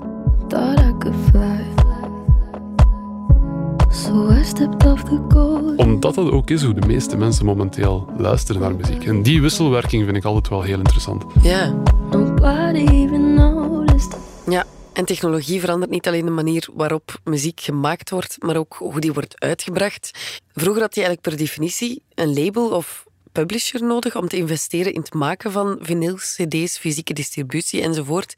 Omdat 5.77 6.15
dat 6.15 6.31
ook 6.31 6.49
is 6.49 6.63
hoe 6.63 6.73
de 6.73 6.87
meeste 6.87 7.17
mensen 7.17 7.45
momenteel 7.45 8.09
luisteren 8.17 8.61
naar 8.61 8.75
muziek. 8.75 9.05
En 9.05 9.23
die 9.23 9.41
wisselwerking 9.41 10.05
vind 10.05 10.17
ik 10.17 10.25
altijd 10.25 10.49
wel 10.49 10.61
heel 10.61 10.77
interessant. 10.77 11.23
Ja. 11.41 11.75
Ja, 14.49 14.65
en 14.93 15.05
technologie 15.05 15.59
verandert 15.59 15.91
niet 15.91 16.07
alleen 16.07 16.25
de 16.25 16.31
manier 16.31 16.67
waarop 16.73 17.19
muziek 17.23 17.59
gemaakt 17.61 18.09
wordt, 18.09 18.35
maar 18.39 18.57
ook 18.57 18.75
hoe 18.79 18.99
die 18.99 19.13
wordt 19.13 19.39
uitgebracht. 19.39 20.11
Vroeger 20.53 20.81
had 20.81 20.95
je 20.95 21.01
eigenlijk 21.01 21.29
per 21.29 21.45
definitie 21.45 22.01
een 22.15 22.33
label 22.43 22.69
of 22.69 23.05
publisher 23.39 23.83
nodig 23.83 24.15
om 24.15 24.27
te 24.27 24.37
investeren 24.37 24.93
in 24.93 25.01
het 25.01 25.13
maken 25.13 25.51
van 25.51 25.77
vinyls, 25.81 26.35
cd's, 26.35 26.77
fysieke 26.77 27.13
distributie 27.13 27.81
enzovoort. 27.81 28.35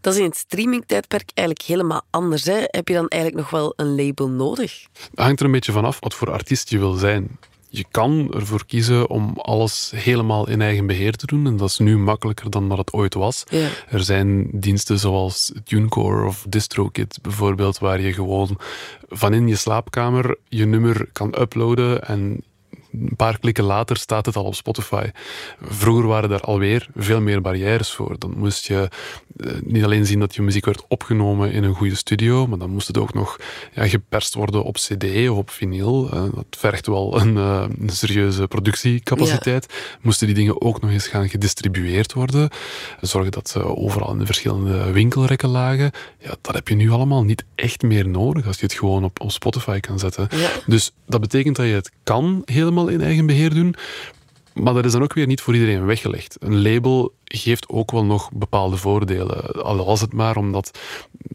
Dat 0.00 0.12
is 0.12 0.18
in 0.18 0.24
het 0.24 0.36
streamingtijdperk 0.36 1.30
eigenlijk 1.34 1.68
helemaal 1.68 2.02
anders. 2.10 2.44
Hè? 2.44 2.58
Heb 2.66 2.88
je 2.88 2.94
dan 2.94 3.08
eigenlijk 3.08 3.42
nog 3.42 3.50
wel 3.50 3.72
een 3.76 3.94
label 3.94 4.28
nodig? 4.28 4.86
Het 4.92 5.18
hangt 5.18 5.40
er 5.40 5.46
een 5.46 5.52
beetje 5.52 5.72
vanaf 5.72 5.96
wat 6.00 6.14
voor 6.14 6.30
artiest 6.30 6.70
je 6.70 6.78
wil 6.78 6.92
zijn 6.92 7.38
je 7.70 7.84
kan 7.90 8.34
ervoor 8.34 8.66
kiezen 8.66 9.10
om 9.10 9.32
alles 9.36 9.92
helemaal 9.94 10.48
in 10.48 10.60
eigen 10.60 10.86
beheer 10.86 11.12
te 11.12 11.26
doen. 11.26 11.46
En 11.46 11.56
dat 11.56 11.68
is 11.68 11.78
nu 11.78 11.98
makkelijker 11.98 12.50
dan 12.50 12.68
wat 12.68 12.78
het 12.78 12.92
ooit 12.92 13.14
was. 13.14 13.44
Ja. 13.48 13.68
Er 13.88 14.00
zijn 14.00 14.48
diensten 14.52 14.98
zoals 14.98 15.52
TuneCore 15.64 16.26
of 16.26 16.44
DistroKid 16.48 17.18
bijvoorbeeld, 17.22 17.78
waar 17.78 18.00
je 18.00 18.12
gewoon 18.12 18.58
van 19.08 19.32
in 19.32 19.48
je 19.48 19.56
slaapkamer 19.56 20.36
je 20.48 20.66
nummer 20.66 21.08
kan 21.12 21.34
uploaden 21.40 22.04
en 22.04 22.42
een 22.92 23.16
paar 23.16 23.38
klikken 23.38 23.64
later 23.64 23.96
staat 23.96 24.26
het 24.26 24.36
al 24.36 24.44
op 24.44 24.54
Spotify. 24.54 25.10
Vroeger 25.62 26.06
waren 26.06 26.28
daar 26.28 26.40
alweer 26.40 26.88
veel 26.96 27.20
meer 27.20 27.40
barrières 27.40 27.90
voor. 27.92 28.18
Dan 28.18 28.34
moest 28.36 28.66
je 28.66 28.88
eh, 29.36 29.52
niet 29.64 29.84
alleen 29.84 30.06
zien 30.06 30.20
dat 30.20 30.34
je 30.34 30.42
muziek 30.42 30.64
werd 30.64 30.84
opgenomen 30.88 31.52
in 31.52 31.64
een 31.64 31.74
goede 31.74 31.94
studio, 31.94 32.46
maar 32.46 32.58
dan 32.58 32.70
moest 32.70 32.86
het 32.86 32.98
ook 32.98 33.14
nog 33.14 33.36
ja, 33.74 33.88
geperst 33.88 34.34
worden 34.34 34.64
op 34.64 34.74
CD 34.74 35.28
of 35.28 35.36
op 35.36 35.50
vinyl. 35.50 36.14
Uh, 36.14 36.22
dat 36.34 36.46
vergt 36.50 36.86
wel 36.86 37.20
een, 37.20 37.36
uh, 37.36 37.64
een 37.80 37.88
serieuze 37.88 38.46
productiecapaciteit. 38.46 39.66
Moesten 40.00 40.26
die 40.26 40.36
dingen 40.36 40.62
ook 40.62 40.80
nog 40.80 40.90
eens 40.90 41.06
gaan 41.06 41.28
gedistribueerd 41.28 42.12
worden. 42.12 42.50
Zorgen 43.00 43.32
dat 43.32 43.48
ze 43.48 43.76
overal 43.76 44.12
in 44.12 44.18
de 44.18 44.26
verschillende 44.26 44.92
winkelrekken 44.92 45.48
lagen. 45.48 45.90
Ja, 46.18 46.34
dat 46.40 46.54
heb 46.54 46.68
je 46.68 46.74
nu 46.74 46.90
allemaal 46.90 47.24
niet 47.24 47.44
echt 47.54 47.82
meer 47.82 48.08
nodig 48.08 48.46
als 48.46 48.58
je 48.58 48.66
het 48.66 48.74
gewoon 48.74 49.04
op, 49.04 49.20
op 49.20 49.30
Spotify 49.30 49.80
kan 49.80 49.98
zetten. 49.98 50.28
Ja. 50.30 50.50
Dus 50.66 50.92
dat 51.06 51.20
betekent 51.20 51.56
dat 51.56 51.66
je 51.66 51.72
het 51.72 51.90
kan 52.02 52.42
helemaal 52.44 52.79
in 52.88 53.00
eigen 53.00 53.26
beheer 53.26 53.54
doen. 53.54 53.74
Maar 54.54 54.74
dat 54.74 54.84
is 54.84 54.92
dan 54.92 55.02
ook 55.02 55.14
weer 55.14 55.26
niet 55.26 55.40
voor 55.40 55.54
iedereen 55.54 55.86
weggelegd. 55.86 56.36
Een 56.40 56.62
label 56.62 57.12
geeft 57.24 57.68
ook 57.68 57.90
wel 57.90 58.04
nog 58.04 58.30
bepaalde 58.32 58.76
voordelen. 58.76 59.62
Al 59.62 59.84
was 59.84 60.00
het 60.00 60.12
maar 60.12 60.36
omdat 60.36 60.78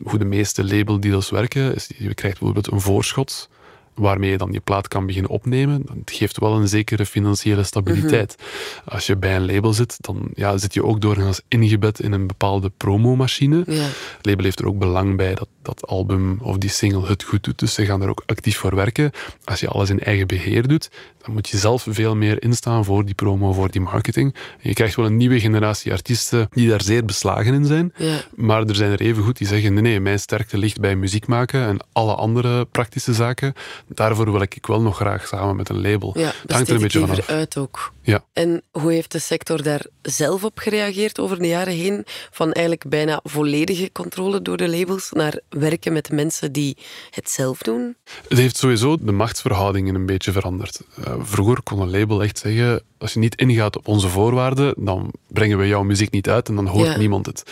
hoe 0.04 0.20
de 0.20 0.26
meeste 0.26 0.66
labeldeals 0.66 1.30
werken, 1.30 1.76
je 1.98 2.14
krijgt 2.14 2.40
bijvoorbeeld 2.40 2.72
een 2.72 2.82
voorschot 2.82 3.50
waarmee 3.96 4.30
je 4.30 4.38
dan 4.38 4.52
je 4.52 4.60
plaat 4.60 4.88
kan 4.88 5.06
beginnen 5.06 5.32
opnemen. 5.32 5.82
Dat 5.86 6.16
geeft 6.16 6.40
wel 6.40 6.56
een 6.56 6.68
zekere 6.68 7.06
financiële 7.06 7.64
stabiliteit. 7.64 8.36
Mhm. 8.38 8.90
Als 8.90 9.06
je 9.06 9.18
bij 9.18 9.36
een 9.36 9.46
label 9.46 9.74
zit, 9.74 9.98
dan 10.00 10.30
ja, 10.34 10.58
zit 10.58 10.74
je 10.74 10.84
ook 10.84 11.02
doorgaans 11.02 11.42
ingebed 11.48 12.00
in 12.00 12.12
een 12.12 12.28
bepaalde 12.28 12.72
promomachine. 12.78 13.64
Ja. 13.68 13.84
Het 14.18 14.26
label 14.26 14.44
heeft 14.44 14.60
er 14.60 14.68
ook 14.68 14.80
belang 14.80 15.18
bij 15.18 15.36
dat 15.36 15.48
dat 15.66 15.88
album 15.88 16.38
of 16.42 16.58
die 16.58 16.70
single 16.70 17.08
het 17.08 17.24
goed 17.24 17.44
doet, 17.44 17.60
dus 17.60 17.74
ze 17.74 17.86
gaan 17.86 18.00
daar 18.00 18.10
ook 18.10 18.24
actief 18.26 18.58
voor 18.58 18.76
werken. 18.76 19.12
Als 19.44 19.60
je 19.60 19.68
alles 19.68 19.90
in 19.90 20.00
eigen 20.00 20.28
beheer 20.28 20.68
doet, 20.68 20.90
dan 21.22 21.34
moet 21.34 21.50
je 21.50 21.58
zelf 21.58 21.88
veel 21.90 22.16
meer 22.16 22.44
instaan 22.44 22.86
voor 22.86 23.06
die 23.06 23.16
promo, 23.16 23.54
voor 23.54 23.72
die 23.72 23.82
marketing. 23.82 24.34
En 24.34 24.70
je 24.70 24.74
krijgt 24.74 24.96
wel 24.96 25.06
een 25.06 25.18
nieuwe 25.18 25.40
generatie 25.40 25.92
artiesten 25.92 26.48
die 26.52 26.70
daar 26.70 26.82
zeer 26.82 27.06
beslagen 27.06 27.54
in 27.54 27.66
zijn, 27.66 27.94
Ja. 27.98 28.22
maar 28.36 28.64
er 28.64 28.76
zijn 28.76 28.92
er 28.92 29.02
even 29.02 29.24
goed 29.24 29.38
die 29.38 29.48
zeggen, 29.48 29.74
nee, 29.74 29.82
nee, 29.82 30.00
mijn 30.00 30.20
sterkte 30.20 30.58
ligt 30.58 30.80
bij 30.80 30.96
muziek 30.96 31.28
maken 31.28 31.68
en 31.68 31.78
alle 31.92 32.16
andere 32.16 32.66
praktische 32.66 33.14
zaken, 33.14 33.54
daarvoor 33.88 34.32
wil 34.32 34.42
ik 34.42 34.58
wel 34.62 34.82
nog 34.82 34.96
graag 34.96 35.28
samen 35.28 35.56
met 35.56 35.70
een 35.70 35.82
label. 35.82 36.20
Ja, 36.20 36.32
het 36.42 36.52
hangt 36.52 36.70
er 36.70 36.76
een 36.76 36.82
beetje 36.82 37.00
vanaf. 37.00 37.30
uit 37.30 37.58
ook. 37.58 37.94
Ja. 38.02 38.24
En 38.34 38.62
hoe 38.72 38.92
heeft 38.92 39.12
de 39.12 39.20
sector 39.20 39.64
daar 39.64 39.86
zelf 40.02 40.44
op 40.44 40.58
gereageerd 40.58 41.20
over 41.20 41.40
de 41.40 41.48
jaren 41.48 41.74
heen? 41.74 42.06
Van 42.32 42.52
eigenlijk 42.52 42.90
bijna 42.90 43.20
volledige 43.24 43.92
controle 43.92 44.42
door 44.42 44.58
de 44.58 44.70
labels 44.70 45.12
naar 45.12 45.40
werken 45.50 45.94
met 45.94 46.12
mensen 46.12 46.52
die 46.52 46.78
het 47.10 47.30
zelf 47.30 47.58
doen? 47.62 47.96
Het 48.28 48.38
heeft 48.38 48.58
sowieso 48.58 48.98
de 49.00 49.12
machtsverhoudingen 49.12 49.96
een 49.96 50.06
beetje 50.06 50.32
veranderd. 50.32 50.82
Eh, 51.04 51.14
vroeger 51.20 51.64
kon 51.64 51.80
een 51.80 52.00
label 52.00 52.24
echt 52.24 52.38
zeggen: 52.38 52.84
als 53.06 53.14
je 53.14 53.20
niet 53.20 53.36
ingaat 53.36 53.78
op 53.78 53.88
onze 53.88 54.08
voorwaarden, 54.08 54.74
dan 54.78 55.12
brengen 55.28 55.58
we 55.58 55.68
jouw 55.68 55.84
muziek 55.84 56.12
niet 56.12 56.30
uit 56.30 56.50
en 56.50 56.56
dan 56.56 56.68
hoort 56.68 56.88
Ja. 56.88 56.98
niemand 56.98 57.26
het. 57.26 57.44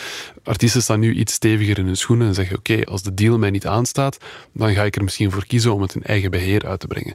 Artiesten 0.44 0.82
staan 0.82 1.00
nu 1.00 1.14
iets 1.14 1.34
steviger 1.34 1.78
in 1.78 1.86
hun 1.86 1.98
schoenen 1.98 2.28
en 2.28 2.34
zeggen: 2.34 2.58
oké, 2.58 2.84
als 2.84 3.02
de 3.04 3.14
deal 3.14 3.38
mij 3.38 3.50
niet 3.50 3.68
aanstaat, 3.68 4.18
dan 4.54 4.74
ga 4.74 4.84
ik 4.84 4.96
er 4.96 5.04
misschien 5.04 5.32
voor 5.32 5.46
kiezen 5.46 5.74
om 5.74 5.82
het 5.82 5.96
in 5.96 6.04
eigen 6.04 6.32
beheer 6.32 6.66
uit 6.66 6.80
te 6.80 6.88
brengen. 6.88 7.14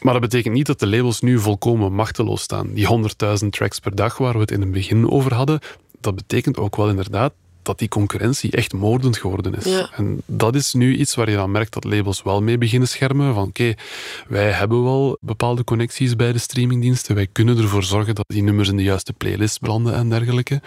Maar 0.00 0.12
dat 0.12 0.22
betekent 0.22 0.54
niet 0.54 0.66
dat 0.66 0.78
de 0.80 0.86
labels 0.86 1.20
nu 1.20 1.38
volkomen 1.38 1.92
machteloos 1.92 2.42
staan. 2.42 2.72
Die 2.74 2.86
100.000 3.42 3.48
tracks 3.50 3.78
per 3.78 3.94
dag 3.94 4.18
waar 4.18 4.32
we 4.34 4.40
het 4.40 4.50
in 4.50 4.60
het 4.60 4.70
begin 4.72 5.10
over 5.10 5.34
hadden, 5.34 5.60
dat 6.00 6.14
betekent 6.14 6.58
ook 6.58 6.76
wel 6.76 6.88
inderdaad 6.88 7.32
dat 7.62 7.78
die 7.78 7.88
concurrentie 7.88 8.50
echt 8.50 8.72
moordend 8.72 9.16
geworden 9.18 9.54
is. 9.54 9.64
Ja. 9.64 9.90
En 9.96 10.22
dat 10.26 10.54
is 10.54 10.72
nu 10.72 10.96
iets 10.96 11.14
waar 11.14 11.30
je 11.30 11.36
dan 11.36 11.50
merkt 11.50 11.72
dat 11.72 11.84
labels 11.84 12.22
wel 12.22 12.42
mee 12.42 12.58
beginnen 12.58 12.88
schermen. 12.88 13.34
Van 13.34 13.48
oké, 13.48 13.74
wij 14.28 14.50
hebben 14.50 14.82
wel 14.84 15.16
bepaalde 15.20 15.64
connecties 15.64 16.16
bij 16.16 16.32
de 16.32 16.38
streamingdiensten. 16.38 17.14
Wij 17.14 17.26
kunnen 17.32 17.58
ervoor 17.58 17.82
zorgen 17.84 18.14
dat 18.14 18.24
die 18.28 18.42
nummers 18.42 18.68
in 18.68 18.76
de 18.76 18.82
juiste 18.82 19.12
playlist 19.12 19.60
belanden 19.60 19.94
en 19.94 20.08
dergelijke. 20.08 20.60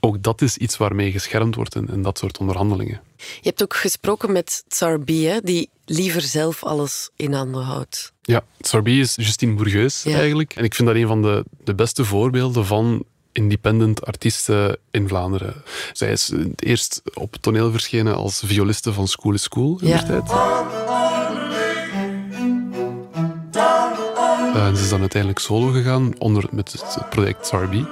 Ook 0.00 0.22
dat 0.22 0.42
is 0.42 0.56
iets 0.56 0.76
waarmee 0.76 1.12
geschermd 1.12 1.54
wordt 1.54 1.74
in, 1.74 1.88
in 1.92 2.02
dat 2.02 2.18
soort 2.18 2.38
onderhandelingen. 2.38 3.00
Je 3.16 3.48
hebt 3.48 3.62
ook 3.62 3.74
gesproken 3.76 4.32
met 4.32 4.64
Tsar 4.68 5.00
B, 5.00 5.08
hè, 5.08 5.40
die 5.40 5.68
liever 5.84 6.20
zelf 6.20 6.62
alles 6.64 7.10
in 7.16 7.32
handen 7.32 7.62
houdt. 7.62 8.12
Ja, 8.22 8.44
Sorbi 8.60 9.00
is 9.00 9.14
Justine 9.16 9.54
Bourgeus 9.54 10.02
Ja. 10.02 10.18
eigenlijk. 10.18 10.54
En 10.54 10.64
ik 10.64 10.74
vind 10.74 10.88
dat 10.88 10.96
een 10.96 11.06
van 11.06 11.22
de, 11.22 11.44
de 11.64 11.74
beste 11.74 12.04
voorbeelden 12.04 12.66
van 12.66 13.04
independent 13.34 14.06
artiesten 14.06 14.76
in 14.90 15.08
Vlaanderen. 15.08 15.54
Zij 15.92 16.10
is 16.12 16.32
eerst 16.56 17.02
op 17.14 17.36
toneel 17.40 17.70
verschenen 17.70 18.14
als 18.16 18.42
violiste 18.46 18.92
van 18.92 19.08
School 19.08 19.32
is 19.32 19.42
School 19.42 19.78
in 19.82 19.88
Ja. 19.88 19.96
der 20.02 20.06
tijd. 20.22 20.30
Eh, 24.54 24.66
en 24.66 24.76
ze 24.76 24.82
is 24.82 24.88
dan 24.90 25.00
uiteindelijk 25.00 25.40
solo 25.40 25.70
gegaan 25.70 26.12
onder, 26.18 26.44
met 26.50 26.72
het 26.72 27.08
project 27.10 27.46
Sarbi. 27.46 27.86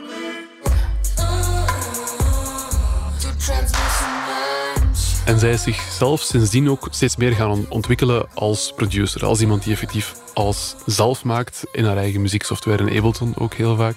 En 5.26 5.38
zij 5.38 5.50
is 5.50 5.62
zichzelf 5.62 6.21
sindsdien 6.21 6.69
ook 6.69 6.88
steeds 6.91 7.17
meer 7.17 7.33
gaan 7.33 7.50
on- 7.50 7.67
ontwikkelen 7.71 8.29
als 8.35 8.73
producer. 8.73 9.25
Als 9.26 9.41
iemand 9.41 9.64
die 9.64 9.73
effectief 9.73 10.35
alles 10.35 10.76
zelf 10.87 11.25
maakt 11.25 11.69
in 11.73 11.85
haar 11.85 11.97
eigen 11.97 12.21
muzieksoftware 12.21 12.83
in 12.91 12.97
Ableton 12.99 13.33
ook 13.38 13.55
heel 13.55 13.76
vaak. 13.76 13.97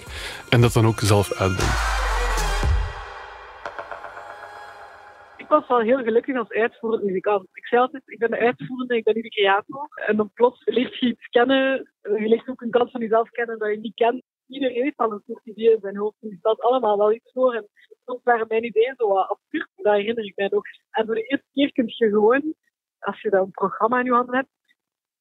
En 0.50 0.62
dat 0.62 0.74
dan 0.74 0.86
ook 0.86 1.00
zelf 1.00 1.34
uitbrengt. 1.34 2.04
ik 5.38 5.52
was 5.52 5.68
wel 5.68 5.80
heel 5.80 6.04
gelukkig 6.04 6.38
als 6.38 6.50
uitvoerend 6.50 7.04
muzikant. 7.04 7.48
Ik 7.54 7.68
zei 7.68 7.82
altijd, 7.82 8.04
ik 8.06 8.20
ben 8.20 8.32
de 8.32 8.40
uitvoerende, 8.40 8.96
ik 8.96 9.04
ben 9.04 9.14
niet 9.16 9.24
de 9.24 9.30
creator. 9.30 9.88
En 10.08 10.16
dan 10.16 10.32
plots 10.34 10.62
leert 10.66 11.00
je 11.00 11.06
iets 11.06 11.28
kennen, 11.28 11.92
je 12.02 12.28
leert 12.28 12.50
ook 12.50 12.62
een 12.62 12.70
kant 12.70 12.92
van 12.92 13.02
jezelf 13.02 13.30
kennen 13.30 13.60
dat 13.60 13.70
je 13.70 13.80
niet 13.80 13.96
kent. 13.96 14.24
Iedereen 14.48 14.84
heeft 14.84 14.98
al 14.98 15.12
een 15.12 15.24
soort 15.28 15.46
idee 15.46 15.72
in 15.72 15.80
zijn 15.82 15.98
hoofd 15.98 16.16
en 16.22 16.30
die 16.30 16.38
stelt 16.38 16.62
allemaal 16.62 16.98
wel 16.98 17.14
iets 17.14 17.32
voor. 17.32 17.54
En 17.54 17.68
soms 18.06 18.24
waren 18.24 18.48
mijn 18.48 18.66
ideeën 18.66 18.94
zo 18.98 19.08
wat 19.08 19.30
absurd, 19.30 19.70
dat 19.76 19.96
herinner 19.96 20.26
ik 20.26 20.36
mij 20.36 20.48
nog. 20.52 20.64
En 20.92 21.06
voor 21.06 21.16
de 21.16 21.24
eerste 21.24 21.48
keer 21.54 21.72
kun 21.72 21.86
je 21.88 22.10
gewoon, 22.10 22.54
als 23.00 23.22
je 23.22 23.30
dan 23.30 23.42
een 23.42 23.52
programma 23.52 24.00
in 24.00 24.06
je 24.06 24.12
handen 24.12 24.36
hebt, 24.36 24.50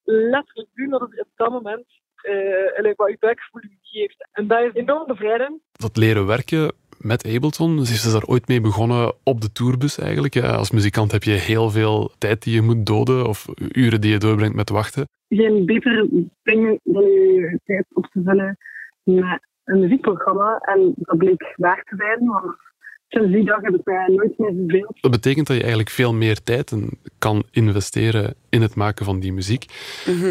letterlijk 0.03 0.69
doen 0.73 0.89
wat 0.89 1.01
het 1.01 1.19
op 1.19 1.27
dat 1.35 1.49
moment, 1.49 1.85
eh, 2.15 2.81
like 2.83 2.93
wat 2.95 3.09
je 3.09 3.17
buikgevoel 3.19 3.61
je 3.61 3.77
geeft. 3.81 4.27
En 4.31 4.47
dat 4.47 4.63
is 4.63 4.73
enorm 4.73 5.07
bevrijdend. 5.07 5.61
Dat 5.71 5.97
leren 5.97 6.25
werken 6.25 6.73
met 6.97 7.25
Ableton, 7.25 7.85
ze 7.85 7.93
is 7.93 8.11
daar 8.11 8.25
ooit 8.25 8.47
mee 8.47 8.61
begonnen 8.61 9.13
op 9.23 9.41
de 9.41 9.51
tourbus 9.51 9.97
eigenlijk. 9.97 10.33
Ja, 10.33 10.55
als 10.55 10.71
muzikant 10.71 11.11
heb 11.11 11.23
je 11.23 11.31
heel 11.31 11.69
veel 11.69 12.11
tijd 12.17 12.43
die 12.43 12.53
je 12.53 12.61
moet 12.61 12.85
doden 12.85 13.27
of 13.27 13.45
uren 13.71 14.01
die 14.01 14.11
je 14.11 14.17
doorbrengt 14.17 14.55
met 14.55 14.69
wachten. 14.69 15.07
geen 15.29 15.65
beter 15.65 16.07
ding 16.43 16.79
dan 16.83 17.03
je 17.03 17.59
tijd 17.63 17.85
op 17.93 18.05
te 18.05 18.21
vullen 18.23 18.57
met 19.05 19.47
een 19.63 19.79
muziekprogramma. 19.79 20.57
En 20.57 20.93
dat 20.95 21.17
bleek 21.17 21.53
waar 21.55 21.83
te 21.83 21.95
zijn, 21.95 22.25
want 22.25 22.55
sinds 23.09 23.31
die 23.31 23.45
dag 23.45 23.61
heb 23.61 23.73
ik 23.73 23.81
mij 23.83 24.07
nooit 24.07 24.37
meer 24.37 24.53
verveeld. 24.57 24.97
Dat 25.01 25.11
betekent 25.11 25.47
dat 25.47 25.55
je 25.55 25.61
eigenlijk 25.61 25.91
veel 25.91 26.13
meer 26.13 26.43
tijd 26.43 26.73
kan 27.17 27.43
investeren 27.51 28.35
in 28.49 28.61
het 28.61 28.75
maken 28.75 29.05
van 29.05 29.19
die 29.19 29.33
muziek. 29.33 29.65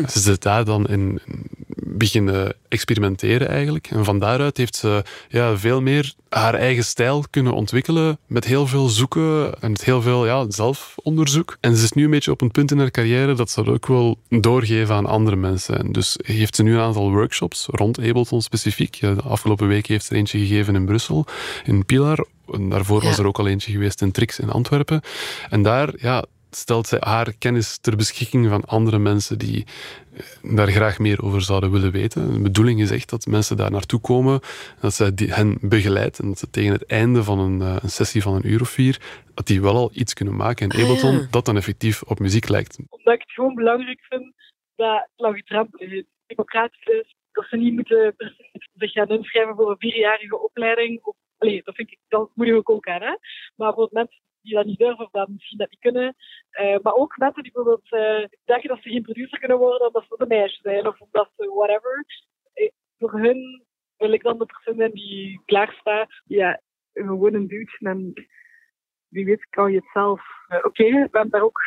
Ze 0.07 0.31
is 0.31 0.39
daar 0.39 0.65
dan 0.65 0.87
in 0.87 1.21
beginnen 1.87 2.55
experimenteren 2.69 3.49
eigenlijk. 3.49 3.87
En 3.91 4.05
van 4.05 4.19
daaruit 4.19 4.57
heeft 4.57 4.77
ze 4.77 5.03
ja, 5.29 5.57
veel 5.57 5.81
meer 5.81 6.15
haar 6.29 6.55
eigen 6.55 6.85
stijl 6.85 7.25
kunnen 7.31 7.53
ontwikkelen 7.53 8.19
met 8.27 8.45
heel 8.45 8.67
veel 8.67 8.89
zoeken 8.89 9.61
en 9.61 9.71
met 9.71 9.85
heel 9.85 10.03
veel 10.03 10.27
ja, 10.27 10.45
zelfonderzoek. 10.49 11.57
En 11.61 11.77
ze 11.77 11.85
is 11.85 11.93
nu 11.93 12.05
een 12.05 12.11
beetje 12.11 12.31
op 12.31 12.41
een 12.41 12.51
punt 12.51 12.71
in 12.71 12.79
haar 12.79 12.91
carrière 12.91 13.35
dat 13.35 13.51
ze 13.51 13.63
dat 13.63 13.75
ook 13.75 13.87
wil 13.87 14.19
doorgeven 14.29 14.95
aan 14.95 15.07
andere 15.07 15.37
mensen. 15.37 15.79
En 15.79 15.93
dus 15.93 16.19
heeft 16.23 16.57
ze 16.57 16.63
nu 16.63 16.75
een 16.75 16.81
aantal 16.81 17.11
workshops 17.11 17.67
rond 17.71 17.99
Ableton 17.99 18.43
specifiek. 18.43 19.01
De 19.01 19.23
afgelopen 19.23 19.69
week 19.69 19.87
heeft 19.87 20.05
ze 20.05 20.13
er 20.13 20.19
eentje 20.19 20.39
gegeven 20.39 20.75
in 20.75 20.85
Brussel, 20.85 21.27
in 21.65 21.87
Pilar. 21.87 22.27
En 22.53 22.69
daarvoor 22.69 23.03
Ja. 23.03 23.09
was 23.09 23.19
er 23.19 23.27
ook 23.27 23.39
al 23.39 23.47
eentje 23.47 23.73
geweest 23.73 24.03
in 24.03 24.13
Trix 24.13 24.39
in 24.39 24.51
Antwerpen. 24.51 25.01
En 25.51 25.63
daar 25.63 25.93
ja, 25.97 26.25
stelt 26.51 26.87
zij 26.87 26.99
haar 27.03 27.33
kennis 27.39 27.79
ter 27.79 27.97
beschikking 27.97 28.49
van 28.49 28.65
andere 28.65 28.99
mensen 28.99 29.39
die 29.39 29.65
eh, 30.13 30.57
daar 30.57 30.71
graag 30.71 30.99
meer 30.99 31.23
over 31.23 31.43
zouden 31.43 31.71
willen 31.71 31.93
weten. 31.93 32.33
De 32.33 32.41
bedoeling 32.41 32.81
is 32.81 32.91
echt 32.91 33.11
dat 33.11 33.27
mensen 33.27 33.57
daar 33.57 33.71
naartoe 33.71 34.01
komen, 34.01 34.41
dat 34.81 34.95
zij 34.95 35.13
hen 35.17 35.59
begeleidt 35.61 36.19
en 36.19 36.29
dat 36.29 36.39
ze 36.39 36.51
tegen 36.51 36.73
het 36.73 36.87
einde 36.87 37.23
van 37.25 37.39
een, 37.39 37.61
eh, 37.63 37.77
een 37.83 37.91
sessie 37.91 38.23
van 38.23 38.35
een 38.35 38.47
uur 38.51 38.61
of 38.61 38.69
vier, 38.69 39.01
dat 39.35 39.47
die 39.47 39.63
wel 39.63 39.75
al 39.77 39.91
iets 39.93 40.13
kunnen 40.15 40.37
maken 40.37 40.69
in 40.69 40.77
Ah, 40.79 40.83
Ableton 40.85 41.13
ja. 41.15 41.27
dat 41.31 41.45
dan 41.45 41.57
effectief 41.57 42.03
op 42.03 42.19
muziek 42.19 42.49
lijkt. 42.49 42.79
Omdat 42.89 43.15
ik 43.15 43.21
het 43.21 43.31
gewoon 43.33 43.55
belangrijk 43.55 44.01
vind 44.09 44.33
dat 44.77 45.09
laagdrempelig 45.17 45.91
is, 45.93 46.05
democratisch 46.27 46.87
is. 46.87 47.15
Dat 47.33 47.47
ze 47.49 47.57
niet 47.57 47.75
moeten 47.75 48.15
zich 48.75 48.93
gaan 48.93 49.09
inschrijven 49.09 49.55
voor 49.55 49.71
een 49.71 49.79
vierjarige 49.79 50.39
opleiding 50.39 51.03
of 51.03 51.15
allee, 51.39 51.63
dat 51.65 51.75
vind 51.75 51.91
ik, 51.91 51.99
dat 52.09 52.31
moet 52.35 52.47
je 52.47 52.67
ook. 52.67 52.87
Hè? 52.87 53.17
Maar 53.57 53.75
voor 53.75 53.89
mensen 53.93 54.21
die 54.43 54.55
dat 54.55 54.65
niet 54.65 54.79
durven 54.79 55.05
of 55.05 55.11
dat 55.11 55.29
misschien 55.29 55.59
dat 55.59 55.71
niet 55.71 55.81
kunnen. 55.81 56.17
Uh, 56.61 56.77
maar 56.83 56.95
ook 56.95 57.17
mensen 57.17 57.43
die 57.43 57.53
bijvoorbeeld 57.53 57.89
denken 58.45 58.69
dat 58.69 58.83
ze 58.83 58.91
geen 58.91 59.03
producer 59.03 59.39
kunnen 59.39 59.59
worden 59.59 59.87
omdat 59.87 60.05
ze 60.09 60.15
een 60.19 60.29
meisje 60.29 60.61
zijn 60.63 60.87
of 60.87 61.01
omdat 61.01 61.31
ze 61.37 61.53
whatever. 61.55 62.05
Uh, 62.55 62.71
voor 62.99 63.13
hun 63.13 63.65
wil 63.97 64.13
ik 64.13 64.23
dan 64.23 64.39
de 64.39 64.47
persoon 64.47 64.77
zijn 64.77 64.91
die 64.91 65.43
klaar 65.45 65.77
staat. 65.81 66.23
Ja, 66.25 66.61
gewoon 66.93 67.35
een 67.35 67.47
duwtje 67.47 67.89
en 67.89 68.13
wie 69.09 69.25
weet 69.25 69.47
kan 69.51 69.71
je 69.71 69.77
het 69.77 69.91
zelf. 69.93 70.23
Oké, 70.49 70.67
okay, 70.67 70.91
hebben 70.91 71.31
daar 71.31 71.43
ook 71.43 71.61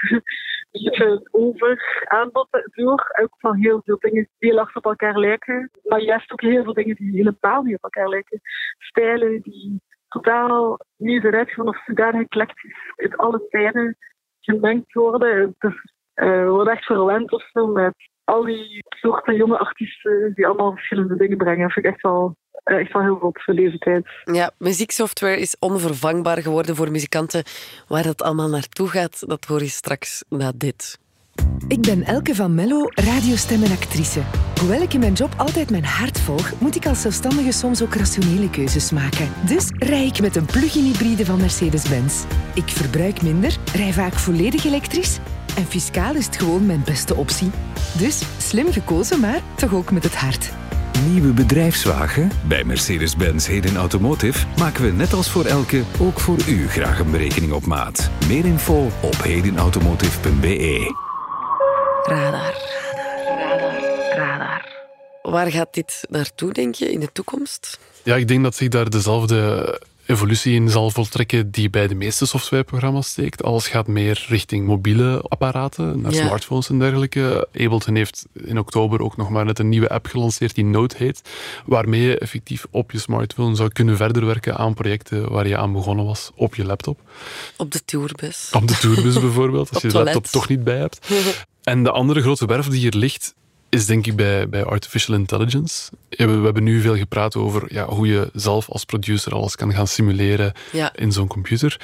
over 1.31 2.03
aanbod 2.07 2.47
door. 2.75 3.15
Ook 3.21 3.35
van 3.37 3.55
heel 3.55 3.81
veel 3.85 3.97
dingen 3.99 4.29
die 4.37 4.49
heel 4.49 4.59
achter 4.59 4.77
op 4.77 4.85
elkaar 4.85 5.17
lijken. 5.17 5.71
Maar 5.83 6.01
juist 6.01 6.31
ook 6.31 6.41
heel 6.41 6.63
veel 6.63 6.73
dingen 6.73 6.95
die 6.95 7.11
helemaal 7.11 7.61
niet 7.63 7.75
op 7.75 7.83
elkaar 7.83 8.09
lijken. 8.09 8.41
Stijlen 8.77 9.41
die 9.41 9.81
totaal 10.07 10.79
niet 10.97 11.23
eruit 11.23 11.51
gaan 11.51 11.67
of 11.67 11.83
zodanig 11.85 12.21
eclectisch 12.21 12.93
in 12.95 13.15
alle 13.15 13.47
tijden 13.49 13.97
gemengd 14.39 14.93
worden. 14.93 15.55
Het 15.57 15.73
uh, 16.15 16.49
wordt 16.49 16.69
echt 16.69 16.85
verwend 16.85 17.31
of 17.31 17.49
zo 17.51 17.67
met 17.67 17.93
al 18.23 18.43
die 18.45 18.83
soorten 18.89 19.35
jonge 19.35 19.57
artiesten 19.57 20.33
die 20.33 20.45
allemaal 20.45 20.71
verschillende 20.71 21.15
dingen 21.15 21.37
brengen. 21.37 21.61
Dat 21.61 21.71
vind 21.73 21.85
ik 21.85 21.91
echt 21.91 22.01
wel, 22.01 22.35
echt 22.75 22.93
wel 22.93 23.01
heel 23.01 23.15
goed 23.15 23.43
voor 23.43 23.55
deze 23.55 23.77
tijd. 23.77 24.07
Ja, 24.23 24.51
muzieksoftware 24.57 25.39
is 25.39 25.55
onvervangbaar 25.59 26.41
geworden 26.41 26.75
voor 26.75 26.91
muzikanten. 26.91 27.43
Waar 27.87 28.03
dat 28.03 28.21
allemaal 28.21 28.49
naartoe 28.49 28.87
gaat, 28.87 29.23
dat 29.27 29.45
hoor 29.45 29.59
je 29.61 29.69
straks 29.69 30.23
na 30.29 30.51
dit. 30.55 30.99
Ik 31.67 31.81
ben 31.81 32.03
Elke 32.03 32.35
van 32.35 32.55
Mello, 32.55 32.81
radiostem 32.89 33.63
en 33.63 33.71
actrice. 33.71 34.21
Hoewel 34.59 34.81
ik 34.81 34.93
in 34.93 34.99
mijn 34.99 35.13
job 35.13 35.33
altijd 35.37 35.69
mijn 35.69 35.85
hart 35.85 36.19
volg, 36.19 36.59
moet 36.59 36.75
ik 36.75 36.85
als 36.85 37.01
zelfstandige 37.01 37.51
soms 37.51 37.83
ook 37.83 37.93
rationele 37.93 38.49
keuzes 38.49 38.91
maken. 38.91 39.29
Dus 39.47 39.69
rij 39.75 40.05
ik 40.05 40.21
met 40.21 40.35
een 40.35 40.45
plug-in 40.45 40.83
hybride 40.83 41.25
van 41.25 41.39
Mercedes-Benz. 41.39 42.23
Ik 42.53 42.69
verbruik 42.69 43.21
minder, 43.21 43.57
rij 43.75 43.93
vaak 43.93 44.13
volledig 44.13 44.65
elektrisch 44.65 45.19
en 45.57 45.65
fiscaal 45.65 46.15
is 46.15 46.25
het 46.25 46.37
gewoon 46.37 46.65
mijn 46.65 46.81
beste 46.85 47.15
optie. 47.15 47.51
Dus 47.97 48.23
slim 48.37 48.71
gekozen, 48.71 49.19
maar 49.19 49.41
toch 49.55 49.73
ook 49.73 49.91
met 49.91 50.03
het 50.03 50.15
hart. 50.15 50.66
Nieuwe 51.05 51.33
bedrijfswagen? 51.33 52.31
Bij 52.47 52.63
Mercedes-Benz 52.63 53.47
Heden 53.47 53.75
Automotive 53.75 54.47
maken 54.57 54.83
we 54.83 54.91
net 54.91 55.13
als 55.13 55.29
voor 55.29 55.45
elke 55.45 55.83
ook 55.99 56.19
voor 56.19 56.37
u 56.47 56.67
graag 56.67 56.99
een 56.99 57.11
berekening 57.11 57.51
op 57.51 57.65
maat. 57.65 58.09
Meer 58.27 58.45
info 58.45 58.91
op 59.01 59.15
hedenautomotive.be. 59.23 60.93
Radar, 62.03 62.53
radar, 63.25 63.79
radar. 64.15 64.75
Waar 65.21 65.51
gaat 65.51 65.73
dit 65.73 66.05
naartoe, 66.09 66.53
denk 66.53 66.75
je, 66.75 66.91
in 66.91 66.99
de 66.99 67.11
toekomst? 67.11 67.79
Ja, 68.03 68.15
ik 68.15 68.27
denk 68.27 68.43
dat 68.43 68.55
zich 68.55 68.67
daar 68.67 68.89
dezelfde 68.89 69.81
evolutie 70.07 70.53
in 70.53 70.69
zal 70.69 70.91
voltrekken 70.91 71.51
die 71.51 71.69
bij 71.69 71.87
de 71.87 71.95
meeste 71.95 72.25
softwareprogramma's 72.25 73.07
steekt. 73.07 73.43
Alles 73.43 73.67
gaat 73.67 73.87
meer 73.87 74.25
richting 74.27 74.65
mobiele 74.65 75.21
apparaten, 75.27 76.01
naar 76.01 76.13
smartphones 76.13 76.69
en 76.69 76.79
dergelijke. 76.79 77.47
Ableton 77.53 77.95
heeft 77.95 78.25
in 78.33 78.59
oktober 78.59 79.01
ook 79.01 79.17
nog 79.17 79.29
maar 79.29 79.45
net 79.45 79.59
een 79.59 79.69
nieuwe 79.69 79.89
app 79.89 80.05
gelanceerd 80.05 80.55
die 80.55 80.65
Note 80.65 80.95
heet, 80.97 81.21
waarmee 81.65 82.01
je 82.01 82.17
effectief 82.17 82.65
op 82.71 82.91
je 82.91 82.99
smartphone 82.99 83.55
zou 83.55 83.69
kunnen 83.69 83.97
verder 83.97 84.25
werken 84.25 84.57
aan 84.57 84.73
projecten 84.73 85.31
waar 85.31 85.47
je 85.47 85.57
aan 85.57 85.73
begonnen 85.73 86.05
was 86.05 86.31
op 86.35 86.55
je 86.55 86.65
laptop. 86.65 86.99
Op 87.57 87.71
de 87.71 87.85
tourbus. 87.85 88.49
Op 88.51 88.67
de 88.67 88.77
tourbus 88.77 89.19
bijvoorbeeld, 89.19 89.69
als 89.73 89.81
je 89.81 89.87
de 89.87 90.03
laptop 90.03 90.25
toch 90.25 90.47
niet 90.47 90.63
bij 90.63 90.77
hebt. 90.77 91.07
En 91.63 91.83
de 91.83 91.91
andere 91.91 92.21
grote 92.21 92.45
werf 92.45 92.67
die 92.67 92.79
hier 92.79 92.93
ligt, 92.93 93.35
is 93.69 93.85
denk 93.85 94.07
ik 94.07 94.15
bij, 94.15 94.49
bij 94.49 94.63
artificial 94.63 95.15
intelligence. 95.15 95.91
We, 96.09 96.23
hebben 96.23 96.63
nu 96.63 96.81
veel 96.81 96.97
gepraat 96.97 97.35
over 97.35 97.73
ja, 97.73 97.85
hoe 97.85 98.07
je 98.07 98.29
zelf 98.33 98.69
als 98.69 98.85
producer 98.85 99.33
alles 99.33 99.55
kan 99.55 99.73
gaan 99.73 99.87
simuleren 99.87 100.53
in 100.95 101.11
zo'n 101.11 101.27
computer. 101.27 101.79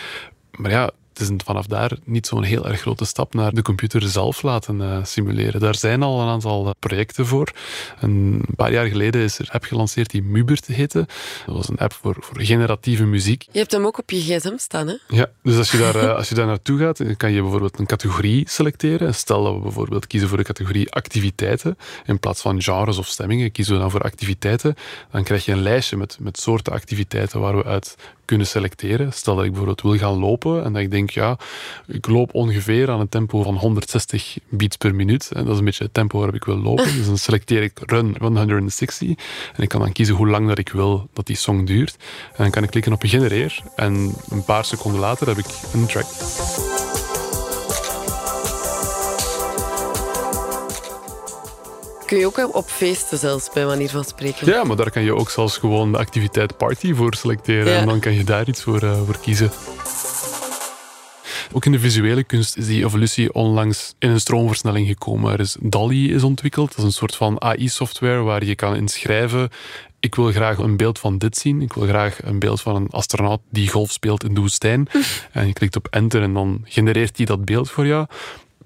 Maar 0.52 0.72
ja, 0.72 0.92
het 1.14 1.30
is 1.30 1.30
vanaf 1.46 1.66
daar 1.66 1.92
niet 2.04 2.28
zo'n 2.28 2.44
heel 2.44 2.68
erg 2.68 2.82
grote 2.82 3.06
stap 3.06 3.34
naar 3.34 3.54
de 3.54 3.62
computer 3.62 4.02
zelf 4.02 4.42
laten 4.42 4.76
uh, 4.82 4.98
simuleren. 5.04 5.60
Daar 5.60 5.76
zijn 5.76 6.04
al 6.04 6.22
een 6.22 6.28
aantal 6.28 6.66
eh, 6.66 6.72
projecten 6.80 7.26
voor. 7.26 7.52
Een 8.00 8.46
paar 8.56 8.72
jaar 8.72 8.86
geleden 8.86 9.22
is 9.22 9.40
er 9.40 9.46
een 9.46 9.52
app 9.52 9.64
gelanceerd 9.64 10.10
die 10.10 10.24
Mubert 10.24 10.66
heette. 10.66 11.08
Dat 11.46 11.56
was 11.56 11.70
een 11.70 11.78
app 11.78 11.94
voor, 11.94 12.16
voor 12.20 12.42
generatieve 12.42 13.06
muziek. 13.06 13.46
Je 13.52 13.60
hebt 13.60 13.72
hem 13.72 13.86
ook 13.86 14.00
op 14.00 14.10
je 14.10 14.22
gsm 14.22 14.58
staan, 14.58 14.88
hè? 14.88 14.96
Ja, 15.08 15.28
dus 15.44 15.58
als 15.58 15.72
je 15.72 15.78
daar, 15.78 15.96
uh, 15.96 16.16
als 16.16 16.30
je 16.30 16.36
daar 16.36 16.46
naartoe 16.46 16.80
gaat, 16.80 16.98
dan 16.98 17.18
kan 17.18 17.32
je 17.32 17.42
bijvoorbeeld 17.42 17.80
een 17.80 17.86
categorie 17.86 18.50
selecteren. 18.50 19.16
Stel 19.16 19.44
dat 19.44 19.54
we 19.54 19.60
bijvoorbeeld 19.60 20.08
kiezen 20.08 20.30
voor 20.30 20.38
de 20.38 20.44
categorie 20.44 20.92
activiteiten. 20.92 21.78
In 22.06 22.20
plaats 22.20 22.42
van 22.42 22.62
genres 22.62 22.98
of 22.98 23.08
stemmingen 23.08 23.52
kiezen 23.52 23.74
we 23.74 23.80
dan 23.80 23.92
voor 23.92 24.02
activiteiten. 24.02 24.76
Dan 25.12 25.24
krijg 25.24 25.46
je 25.46 25.52
een 25.52 25.62
lijstje 25.62 25.98
met, 25.98 26.18
met 26.20 26.40
soorten 26.40 26.74
activiteiten 26.74 27.40
waar 27.40 27.58
we 27.58 27.64
uit 27.64 27.96
kunnen 28.26 28.48
selecteren. 28.48 29.14
Stel 29.14 29.36
dat 29.36 29.44
ik 29.44 29.50
bijvoorbeeld 29.50 29.82
wil 29.82 29.98
gaan 29.98 30.20
lopen 30.20 30.64
en 30.64 30.74
dat 30.74 30.82
ik 30.82 30.92
denk, 30.92 31.10
ja, 31.10 31.38
ik 31.88 32.08
loop 32.08 32.34
ongeveer 32.34 32.90
aan 32.92 33.00
een 33.00 33.10
tempo 33.10 33.44
van 33.44 33.56
160 33.56 34.38
beats 34.50 34.78
per 34.78 34.96
minuut. 34.96 35.32
En 35.32 35.44
dat 35.44 35.54
is 35.54 35.60
een 35.60 35.66
beetje 35.66 35.84
het 35.84 35.94
tempo 35.94 36.18
waarop 36.18 36.36
ik 36.36 36.44
wil 36.44 36.58
lopen. 36.58 36.96
Dus 36.98 37.06
dan 37.06 37.18
selecteer 37.18 37.64
ik 37.64 37.80
run 37.86 38.16
160 38.20 39.08
en 39.56 39.64
ik 39.64 39.70
kan 39.70 39.80
dan 39.80 39.92
kiezen 39.92 40.16
hoe 40.16 40.28
lang 40.28 40.48
dat 40.48 40.58
ik 40.58 40.70
wil 40.70 41.10
dat 41.14 41.26
die 41.26 41.36
song 41.36 41.66
duurt. 41.66 41.96
En 42.32 42.44
dan 42.44 42.52
kan 42.52 42.64
ik 42.64 42.70
klikken 42.70 42.94
op 42.94 43.02
genereer 43.06 43.62
en 43.76 44.16
een 44.30 44.44
paar 44.44 44.66
seconden 44.66 45.00
later 45.00 45.28
heb 45.28 45.38
ik 45.38 45.46
een 45.74 45.86
track. 45.86 46.06
Kun 52.14 52.22
je 52.22 52.28
ook 52.28 52.56
op 52.56 52.70
feesten 52.70 53.18
zelfs, 53.18 53.50
bij 53.54 53.66
manier 53.66 53.90
van 53.90 54.04
spreken. 54.04 54.48
Ja, 54.48 54.64
maar 54.64 54.76
daar 54.76 54.92
kan 54.92 55.04
je 55.04 55.16
ook 55.16 55.30
zelfs 55.30 55.58
gewoon 55.58 55.92
de 55.92 55.98
activiteit 55.98 56.58
party 56.58 56.94
voor 56.94 57.16
selecteren. 57.16 57.76
En 57.76 57.86
dan 57.86 58.00
kan 58.00 58.14
je 58.14 58.24
daar 58.24 58.48
iets 58.48 58.62
voor, 58.62 58.84
uh, 58.84 59.02
voor 59.06 59.20
kiezen. 59.20 59.52
Ook 61.52 61.66
in 61.66 61.72
de 61.72 61.80
visuele 61.80 62.24
kunst 62.24 62.58
is 62.58 62.66
die 62.66 62.86
evolutie 62.86 63.34
onlangs 63.34 63.94
in 64.00 64.10
een 64.10 64.20
stroomversnelling 64.20 64.88
gekomen. 64.88 65.34
Er 65.34 65.40
is 65.40 65.58
DALI 65.60 66.14
is 66.14 66.24
ontwikkeld. 66.24 66.68
Dat 66.70 66.78
is 66.78 66.84
een 66.84 66.92
soort 66.92 67.16
van 67.16 67.42
AI-software 67.42 68.22
waar 68.22 68.46
je 68.46 68.56
kan 68.56 68.76
inschrijven 68.76 69.50
ik 70.04 70.16
wil 70.16 70.32
graag 70.32 70.58
een 70.58 70.78
beeld 70.78 71.00
van 71.00 71.18
dit 71.18 71.38
zien. 71.38 71.62
Ik 71.62 71.74
wil 71.74 71.88
graag 71.88 72.24
een 72.24 72.40
beeld 72.40 72.62
van 72.62 72.76
een 72.76 72.90
astronaut 72.90 73.42
die 73.50 73.70
golf 73.70 73.92
speelt 73.92 74.24
in 74.24 74.34
de 74.34 74.40
woestijn. 74.42 74.88
En 75.32 75.48
je 75.48 75.54
klikt 75.54 75.76
op 75.76 75.88
enter 75.90 76.22
en 76.22 76.34
dan 76.34 76.62
genereert 76.64 77.18
hij 77.18 77.26
dat 77.26 77.46
beeld 77.46 77.70
voor 77.72 77.86
jou 77.86 78.06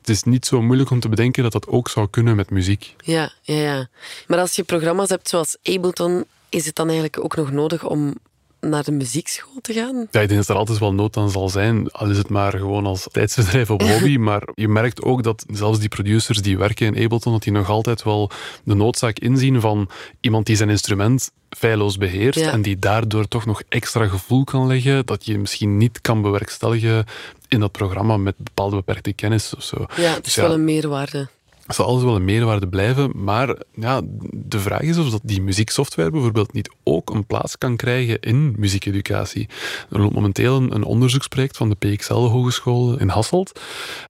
het 0.08 0.16
is 0.16 0.24
niet 0.24 0.46
zo 0.46 0.62
moeilijk 0.62 0.90
om 0.90 1.00
te 1.00 1.10
bedenken 1.10 1.44
dat 1.44 1.52
dat 1.52 1.68
ook 1.68 1.90
zou 1.90 2.08
kunnen 2.10 2.36
met 2.36 2.50
muziek. 2.50 2.96
Ja, 2.98 3.32
ja, 3.42 3.56
ja. 3.56 3.88
Maar 4.28 4.40
als 4.40 4.56
je 4.56 4.64
programma's 4.64 5.10
hebt 5.10 5.30
zoals 5.30 5.58
Ableton, 5.64 6.26
is 6.50 6.66
het 6.66 6.76
dan 6.76 6.86
eigenlijk 6.86 7.24
ook 7.24 7.36
nog 7.36 7.52
nodig 7.52 7.86
om 7.86 8.16
naar 8.60 8.84
de 8.84 8.92
muziekschool 8.92 9.62
te 9.62 9.74
gaan? 9.74 10.08
Ja, 10.12 10.22
ik 10.22 10.28
denk 10.28 10.40
dat 10.40 10.50
er 10.50 10.56
altijd 10.56 10.80
wel 10.80 10.94
nood 10.94 11.18
aan 11.18 11.30
zal 11.30 11.50
zijn. 11.50 11.92
Al 11.92 12.10
is 12.10 12.18
het 12.18 12.30
maar 12.30 12.52
gewoon 12.52 12.86
als 12.86 13.08
tijdsbedrijf 13.12 13.70
op 13.70 13.82
hobby. 13.82 14.18
maar 14.30 14.48
je 14.54 14.68
merkt 14.68 15.02
ook 15.02 15.24
dat 15.24 15.46
zelfs 15.54 15.80
die 15.80 15.90
producers 15.90 16.42
die 16.42 16.58
werken 16.58 16.96
in 16.96 17.04
Ableton, 17.04 17.32
dat 17.34 17.44
die 17.44 17.52
nog 17.52 17.70
altijd 17.70 18.04
wel 18.04 18.32
de 18.64 18.76
noodzaak 18.76 19.20
inzien 19.20 19.62
van 19.62 19.90
iemand 20.20 20.46
die 20.46 20.56
zijn 20.56 20.70
instrument 20.70 21.32
feilloos 21.50 21.98
beheerst 21.98 22.40
en 22.40 22.62
die 22.62 22.80
daardoor 22.80 23.28
toch 23.28 23.46
nog 23.46 23.62
extra 23.70 24.08
gevoel 24.08 24.44
kan 24.44 24.68
leggen 24.68 25.06
dat 25.06 25.26
je 25.26 25.38
misschien 25.38 25.78
niet 25.78 26.02
kan 26.02 26.22
bewerkstelligen 26.22 27.06
in 27.48 27.60
dat 27.60 27.72
programma 27.72 28.18
met 28.18 28.36
bepaalde 28.38 28.76
beperkte 28.76 29.14
kennis 29.14 29.56
of 29.56 29.64
zo. 29.64 29.86
Ja, 29.96 30.14
het 30.14 30.28
is 30.28 30.34
dus 30.34 30.36
wel 30.36 30.54
een 30.54 30.64
meerwaarde 30.64 31.28
zal 31.76 31.86
alles 31.86 32.04
wel 32.04 32.16
een 32.16 32.26
meerwaarde 32.26 32.68
blijven. 32.68 33.12
Maar 33.16 33.56
ja, 33.74 34.02
de 34.32 34.60
vraag 34.60 34.82
is 34.82 34.98
of 34.98 35.10
dat 35.10 35.22
die 35.24 35.42
muzieksoftware 35.42 36.12
bijvoorbeeld 36.12 36.54
niet 36.54 36.72
ook 36.84 37.10
een 37.10 37.26
plaats 37.26 37.58
kan 37.58 37.76
krijgen 37.76 38.20
in 38.20 38.56
muziekeducatie. 38.58 39.48
Er 39.90 40.00
loopt 40.00 40.14
momenteel 40.14 40.56
een, 40.56 40.84
onderzoeksproject 40.84 41.58
van 41.58 41.70
de 41.70 41.76
PXL 41.76 42.14
Hogeschool 42.14 43.00
in 43.00 43.10
Hasselt. 43.10 43.60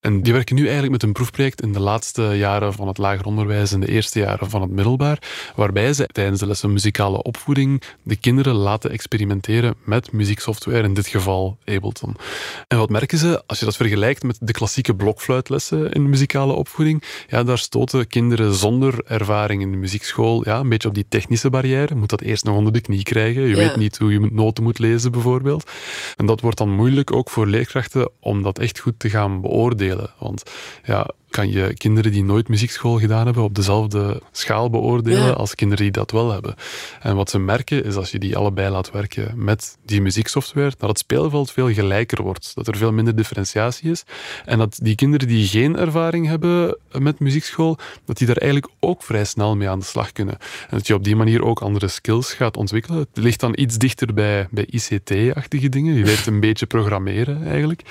En 0.01 0.21
die 0.21 0.33
werken 0.33 0.55
nu 0.55 0.61
eigenlijk 0.61 0.91
met 0.91 1.03
een 1.03 1.11
proefproject 1.11 1.61
in 1.61 1.73
de 1.73 1.79
laatste 1.79 2.23
jaren 2.23 2.73
van 2.73 2.87
het 2.87 2.97
lager 2.97 3.25
onderwijs 3.25 3.71
en 3.71 3.79
de 3.79 3.87
eerste 3.87 4.19
jaren 4.19 4.49
van 4.49 4.61
het 4.61 4.71
middelbaar, 4.71 5.21
waarbij 5.55 5.93
ze 5.93 6.07
tijdens 6.11 6.39
de 6.39 6.47
lessen 6.47 6.73
muzikale 6.73 7.21
opvoeding 7.21 7.81
de 8.03 8.15
kinderen 8.15 8.53
laten 8.53 8.91
experimenteren 8.91 9.75
met 9.83 10.11
muzieksoftware, 10.11 10.83
in 10.83 10.93
dit 10.93 11.07
geval 11.07 11.57
Ableton. 11.65 12.15
En 12.67 12.77
wat 12.77 12.89
merken 12.89 13.17
ze? 13.17 13.43
Als 13.45 13.59
je 13.59 13.65
dat 13.65 13.75
vergelijkt 13.75 14.23
met 14.23 14.37
de 14.41 14.51
klassieke 14.53 14.95
blokfluitlessen 14.95 15.91
in 15.91 16.09
muzikale 16.09 16.53
opvoeding, 16.53 17.03
ja, 17.27 17.43
daar 17.47 17.57
stoten 17.57 18.07
kinderen 18.07 18.53
zonder 18.53 19.03
ervaring 19.05 19.61
in 19.61 19.71
de 19.71 19.77
muziekschool 19.77 20.45
ja, 20.45 20.59
een 20.59 20.69
beetje 20.69 20.87
op 20.87 20.93
die 20.93 21.05
technische 21.09 21.49
barrière. 21.49 21.87
Je 21.89 21.95
moet 21.95 22.09
dat 22.09 22.21
eerst 22.21 22.43
nog 22.43 22.55
onder 22.55 22.73
de 22.73 22.81
knie 22.81 23.03
krijgen. 23.03 23.41
Je 23.41 23.55
weet 23.55 23.75
niet 23.75 23.97
hoe 23.97 24.11
je 24.11 24.29
noten 24.31 24.63
moet 24.63 24.79
lezen, 24.79 25.11
bijvoorbeeld. 25.11 25.71
En 26.15 26.25
dat 26.25 26.41
wordt 26.41 26.57
dan 26.57 26.69
moeilijk 26.69 27.13
ook 27.13 27.29
voor 27.29 27.47
leerkrachten 27.47 28.09
om 28.19 28.43
dat 28.43 28.59
echt 28.59 28.79
goed 28.79 28.99
te 28.99 29.09
gaan 29.09 29.41
beoordelen. 29.41 30.09
Want 30.19 30.43
ja, 30.83 31.09
kan 31.29 31.51
je 31.51 31.73
kinderen 31.73 32.11
die 32.11 32.23
nooit 32.23 32.47
muziekschool 32.47 32.99
gedaan 32.99 33.25
hebben 33.25 33.43
op 33.43 33.55
dezelfde 33.55 34.21
schaal 34.31 34.69
beoordelen 34.69 35.37
als 35.37 35.55
kinderen 35.55 35.83
die 35.83 35.93
dat 35.93 36.11
wel 36.11 36.31
hebben. 36.31 36.55
En 37.01 37.15
wat 37.15 37.29
ze 37.29 37.39
merken 37.39 37.83
is 37.83 37.95
als 37.95 38.11
je 38.11 38.19
die 38.19 38.37
allebei 38.37 38.69
laat 38.69 38.91
werken 38.91 39.31
met 39.35 39.77
die 39.85 40.01
muzieksoftware, 40.01 40.71
dat 40.77 40.89
het 40.89 40.97
speelveld 40.97 41.51
veel 41.51 41.73
gelijker 41.73 42.23
wordt. 42.23 42.51
Dat 42.55 42.67
er 42.67 42.77
veel 42.77 42.91
minder 42.91 43.15
differentiatie 43.15 43.91
is. 43.91 44.03
En 44.45 44.57
dat 44.57 44.79
die 44.81 44.95
kinderen 44.95 45.27
die 45.27 45.47
geen 45.47 45.77
ervaring 45.77 46.27
hebben 46.27 46.77
met 46.91 47.19
muziekschool, 47.19 47.77
dat 48.05 48.17
die 48.17 48.27
daar 48.27 48.37
eigenlijk 48.37 48.71
ook 48.79 49.03
vrij 49.03 49.25
snel 49.25 49.55
mee 49.55 49.69
aan 49.69 49.79
de 49.79 49.85
slag 49.85 50.11
kunnen. 50.11 50.37
En 50.69 50.77
dat 50.77 50.87
je 50.87 50.93
op 50.93 51.03
die 51.03 51.15
manier 51.15 51.43
ook 51.43 51.61
andere 51.61 51.87
skills 51.87 52.33
gaat 52.33 52.57
ontwikkelen. 52.57 52.99
Het 52.99 53.23
ligt 53.23 53.39
dan 53.39 53.53
iets 53.55 53.77
dichter 53.77 54.13
bij, 54.13 54.47
bij 54.51 54.65
ICT-achtige 54.69 55.69
dingen. 55.69 55.93
Je 55.93 56.03
leert 56.03 56.25
een 56.25 56.39
beetje 56.39 56.65
programmeren 56.65 57.47
eigenlijk. 57.47 57.81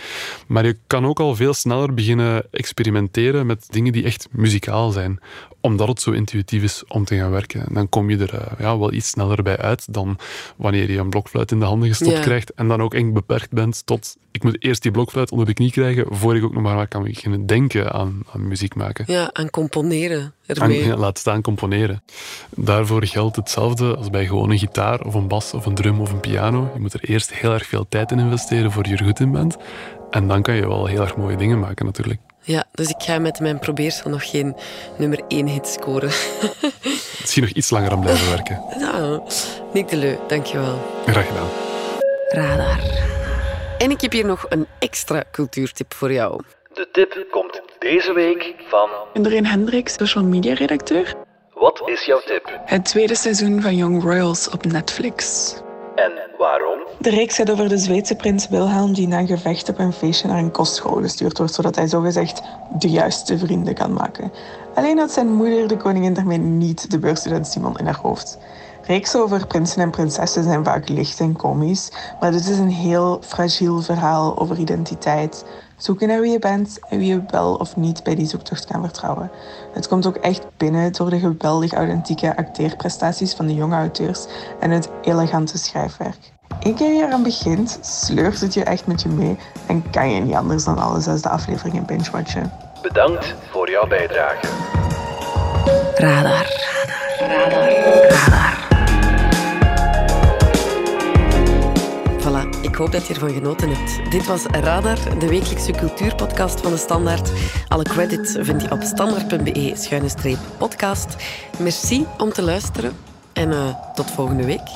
Maar 0.46 0.66
je 0.66 0.77
kan 0.87 1.07
ook 1.07 1.20
al 1.20 1.35
veel 1.35 1.55
sneller 1.55 1.94
beginnen 1.94 2.44
experimenteren 2.51 3.25
met 3.32 3.66
dingen 3.70 3.92
die 3.92 4.04
echt 4.04 4.28
muzikaal 4.30 4.90
zijn 4.90 5.20
omdat 5.66 5.88
het 5.88 6.00
zo 6.00 6.10
intuïtief 6.10 6.62
is 6.62 6.84
om 6.88 7.04
te 7.04 7.16
gaan 7.16 7.30
werken. 7.30 7.66
En 7.66 7.74
dan 7.74 7.88
kom 7.88 8.10
je 8.10 8.18
er 8.18 8.34
uh, 8.34 8.40
ja, 8.58 8.78
wel 8.78 8.92
iets 8.92 9.08
sneller 9.08 9.42
bij 9.42 9.56
uit 9.56 9.92
dan 9.92 10.18
wanneer 10.56 10.90
je 10.90 10.98
een 10.98 11.10
blokfluit 11.10 11.50
in 11.50 11.58
de 11.58 11.64
handen 11.64 11.88
gestopt 11.88 12.20
krijgt 12.20 12.54
en 12.54 12.68
dan 12.68 12.82
ook 12.82 12.94
eng 12.94 13.12
beperkt 13.12 13.50
bent 13.50 13.86
tot 13.86 14.16
ik 14.30 14.42
moet 14.42 14.64
eerst 14.64 14.82
die 14.82 14.90
blokfluit 14.90 15.30
onder 15.30 15.46
de 15.46 15.54
knie 15.54 15.70
krijgen 15.70 16.06
voor 16.10 16.36
ik 16.36 16.44
ook 16.44 16.52
nog 16.52 16.62
maar 16.62 16.88
kan 16.88 17.02
beginnen 17.02 17.46
denken 17.46 17.92
aan, 17.92 18.22
aan 18.32 18.48
muziek 18.48 18.74
maken. 18.74 19.04
Ja, 19.08 19.30
aan 19.32 19.50
componeren 19.50 20.34
ermee. 20.46 20.92
Aan, 20.92 20.98
laat 20.98 21.18
staan 21.18 21.42
componeren. 21.42 22.02
Daarvoor 22.56 23.04
geldt 23.04 23.36
hetzelfde 23.36 23.96
als 23.96 24.10
bij 24.10 24.26
gewoon 24.26 24.50
een 24.50 24.58
gitaar 24.58 25.00
of 25.00 25.14
een 25.14 25.28
bas 25.28 25.54
of 25.54 25.66
een 25.66 25.74
drum 25.74 26.00
of 26.00 26.12
een 26.12 26.20
piano. 26.20 26.70
Je 26.74 26.80
moet 26.80 26.92
er 26.92 27.04
eerst 27.04 27.34
heel 27.34 27.52
erg 27.52 27.66
veel 27.66 27.86
tijd 27.88 28.10
in 28.10 28.18
investeren 28.18 28.72
voor 28.72 28.88
je 28.88 28.96
er 28.96 29.04
goed 29.04 29.20
in 29.20 29.32
bent. 29.32 29.56
En 30.10 30.28
dan 30.28 30.42
kan 30.42 30.54
je 30.54 30.68
wel 30.68 30.86
heel 30.86 31.00
erg 31.00 31.16
mooie 31.16 31.36
dingen 31.36 31.58
maken 31.58 31.84
natuurlijk. 31.84 32.20
Ja, 32.46 32.64
dus 32.72 32.88
ik 32.88 33.02
ga 33.02 33.18
met 33.18 33.40
mijn 33.40 33.59
probeersel 33.59 34.11
nog 34.11 34.30
geen 34.30 34.56
nummer 34.98 35.20
1 35.28 35.46
hit 35.46 35.68
scoren. 35.68 36.09
Misschien 37.20 37.42
nog 37.42 37.52
iets 37.52 37.70
langer 37.70 37.90
aan 37.90 38.00
blijven 38.00 38.28
werken. 38.28 38.62
Ja, 38.78 39.20
Nick 39.72 39.88
de 39.88 39.96
Leu, 39.96 40.16
dankjewel. 40.26 40.78
Graag 41.06 41.26
gedaan. 41.26 41.48
Radar. 42.28 42.80
En 43.78 43.90
ik 43.90 44.00
heb 44.00 44.12
hier 44.12 44.24
nog 44.24 44.46
een 44.48 44.66
extra 44.78 45.24
cultuurtip 45.30 45.94
voor 45.94 46.12
jou. 46.12 46.42
De 46.72 46.88
tip 46.92 47.26
komt 47.30 47.61
deze 47.78 48.12
week 48.12 48.54
van... 48.68 48.88
Indreen 49.12 49.46
Hendricks, 49.46 49.94
social 49.94 50.24
media 50.24 50.54
redacteur. 50.54 51.14
Wat 51.54 51.82
is 51.85 52.04
jouw 52.04 52.20
tip? 52.20 52.61
Het 52.64 52.85
tweede 52.85 53.14
seizoen 53.14 53.62
van 53.62 53.76
Young 53.76 54.02
Royals 54.02 54.50
op 54.50 54.64
Netflix. 54.64 55.54
En 55.96 56.12
waarom? 56.38 56.78
De 56.98 57.11
reeks 57.11 57.37
gaat 57.37 57.50
over 57.50 57.68
de 57.68 57.78
Zweedse 57.78 58.14
prins 58.14 58.48
Wilhelm 58.48 58.92
die 58.92 59.09
na 59.09 59.18
een 59.18 59.26
gevecht 59.26 59.68
op 59.68 59.78
een 59.78 59.92
feestje 59.92 60.28
naar 60.28 60.38
een 60.38 60.50
kostschool 60.50 61.00
gestuurd 61.00 61.38
wordt, 61.38 61.54
zodat 61.54 61.76
hij 61.76 61.87
zogezegd 61.87 62.42
de 62.78 62.90
juiste 62.90 63.38
vrienden 63.38 63.74
kan 63.74 63.92
maken. 63.92 64.32
Alleen 64.74 64.98
had 64.98 65.11
zijn 65.11 65.32
moeder, 65.32 65.68
de 65.68 65.76
koningin, 65.76 66.14
daarmee 66.14 66.38
niet 66.38 66.90
de 66.90 66.98
beursstudent 66.98 67.46
Simon 67.46 67.78
in 67.78 67.85
haar 67.85 67.98
hoofd. 68.02 68.38
Reeksen 68.87 69.20
over 69.20 69.46
prinsen 69.46 69.82
en 69.82 69.90
prinsessen 69.90 70.42
zijn 70.42 70.64
vaak 70.64 70.88
licht 70.88 71.20
en 71.20 71.37
komisch, 71.37 71.90
maar 72.20 72.32
dit 72.32 72.48
is 72.48 72.59
een 72.59 72.70
heel 72.70 73.18
fragiel 73.22 73.80
verhaal 73.80 74.38
over 74.38 74.59
identiteit, 74.59 75.44
zoeken 75.76 76.08
naar 76.08 76.20
wie 76.20 76.32
je 76.32 76.38
bent 76.38 76.78
en 76.88 76.98
wie 76.98 77.06
je 77.06 77.22
wel 77.30 77.54
of 77.54 77.76
niet 77.76 78.02
bij 78.02 78.14
die 78.14 78.26
zoektocht 78.26 78.66
kan 78.66 78.82
vertrouwen. 78.82 79.30
Het 79.72 79.88
komt 79.88 80.06
ook 80.06 80.16
echt 80.16 80.46
binnen 80.56 80.92
door 80.92 81.10
de 81.10 81.18
geweldig 81.18 81.72
authentieke 81.72 82.36
acteerprestaties 82.36 83.34
van 83.34 83.46
de 83.46 83.54
jonge 83.54 83.76
auteurs 83.76 84.26
en 84.60 84.70
het 84.70 84.88
elegante 85.02 85.58
schrijfwerk. 85.58 86.32
Eén 86.60 86.74
keer 86.74 86.92
je 86.92 87.02
eraan 87.02 87.22
begint, 87.22 87.78
sleurt 87.82 88.40
het 88.40 88.54
je 88.54 88.64
echt 88.64 88.86
met 88.86 89.02
je 89.02 89.08
mee 89.08 89.38
en 89.66 89.90
kan 89.90 90.10
je 90.10 90.20
niet 90.20 90.34
anders 90.34 90.64
dan 90.64 90.78
alle 90.78 91.00
zesde 91.00 91.28
afleveringen 91.28 91.86
binge-watchen. 91.86 92.52
Bedankt 92.82 93.34
voor 93.50 93.70
jouw 93.70 93.86
bijdrage. 93.86 94.46
Radar. 95.94 96.46
Radar. 97.18 97.70
Radar. 97.70 98.06
Voilà, 98.10 98.55
ik 102.76 102.82
hoop 102.82 102.92
dat 102.92 103.06
je 103.06 103.14
ervan 103.14 103.32
genoten 103.32 103.70
hebt. 103.70 104.10
Dit 104.10 104.26
was 104.26 104.44
Radar, 104.44 105.18
de 105.18 105.28
wekelijkse 105.28 105.72
cultuurpodcast 105.72 106.60
van 106.60 106.72
de 106.72 106.78
Standaard. 106.78 107.30
Alle 107.68 107.82
credits 107.82 108.36
vind 108.40 108.62
je 108.62 108.70
op 108.70 108.82
standaard.be-podcast. 108.82 111.16
Merci 111.58 112.06
om 112.18 112.32
te 112.32 112.42
luisteren 112.42 112.92
en 113.32 113.50
uh, 113.50 113.74
tot 113.94 114.10
volgende 114.10 114.44
week. 114.44 114.68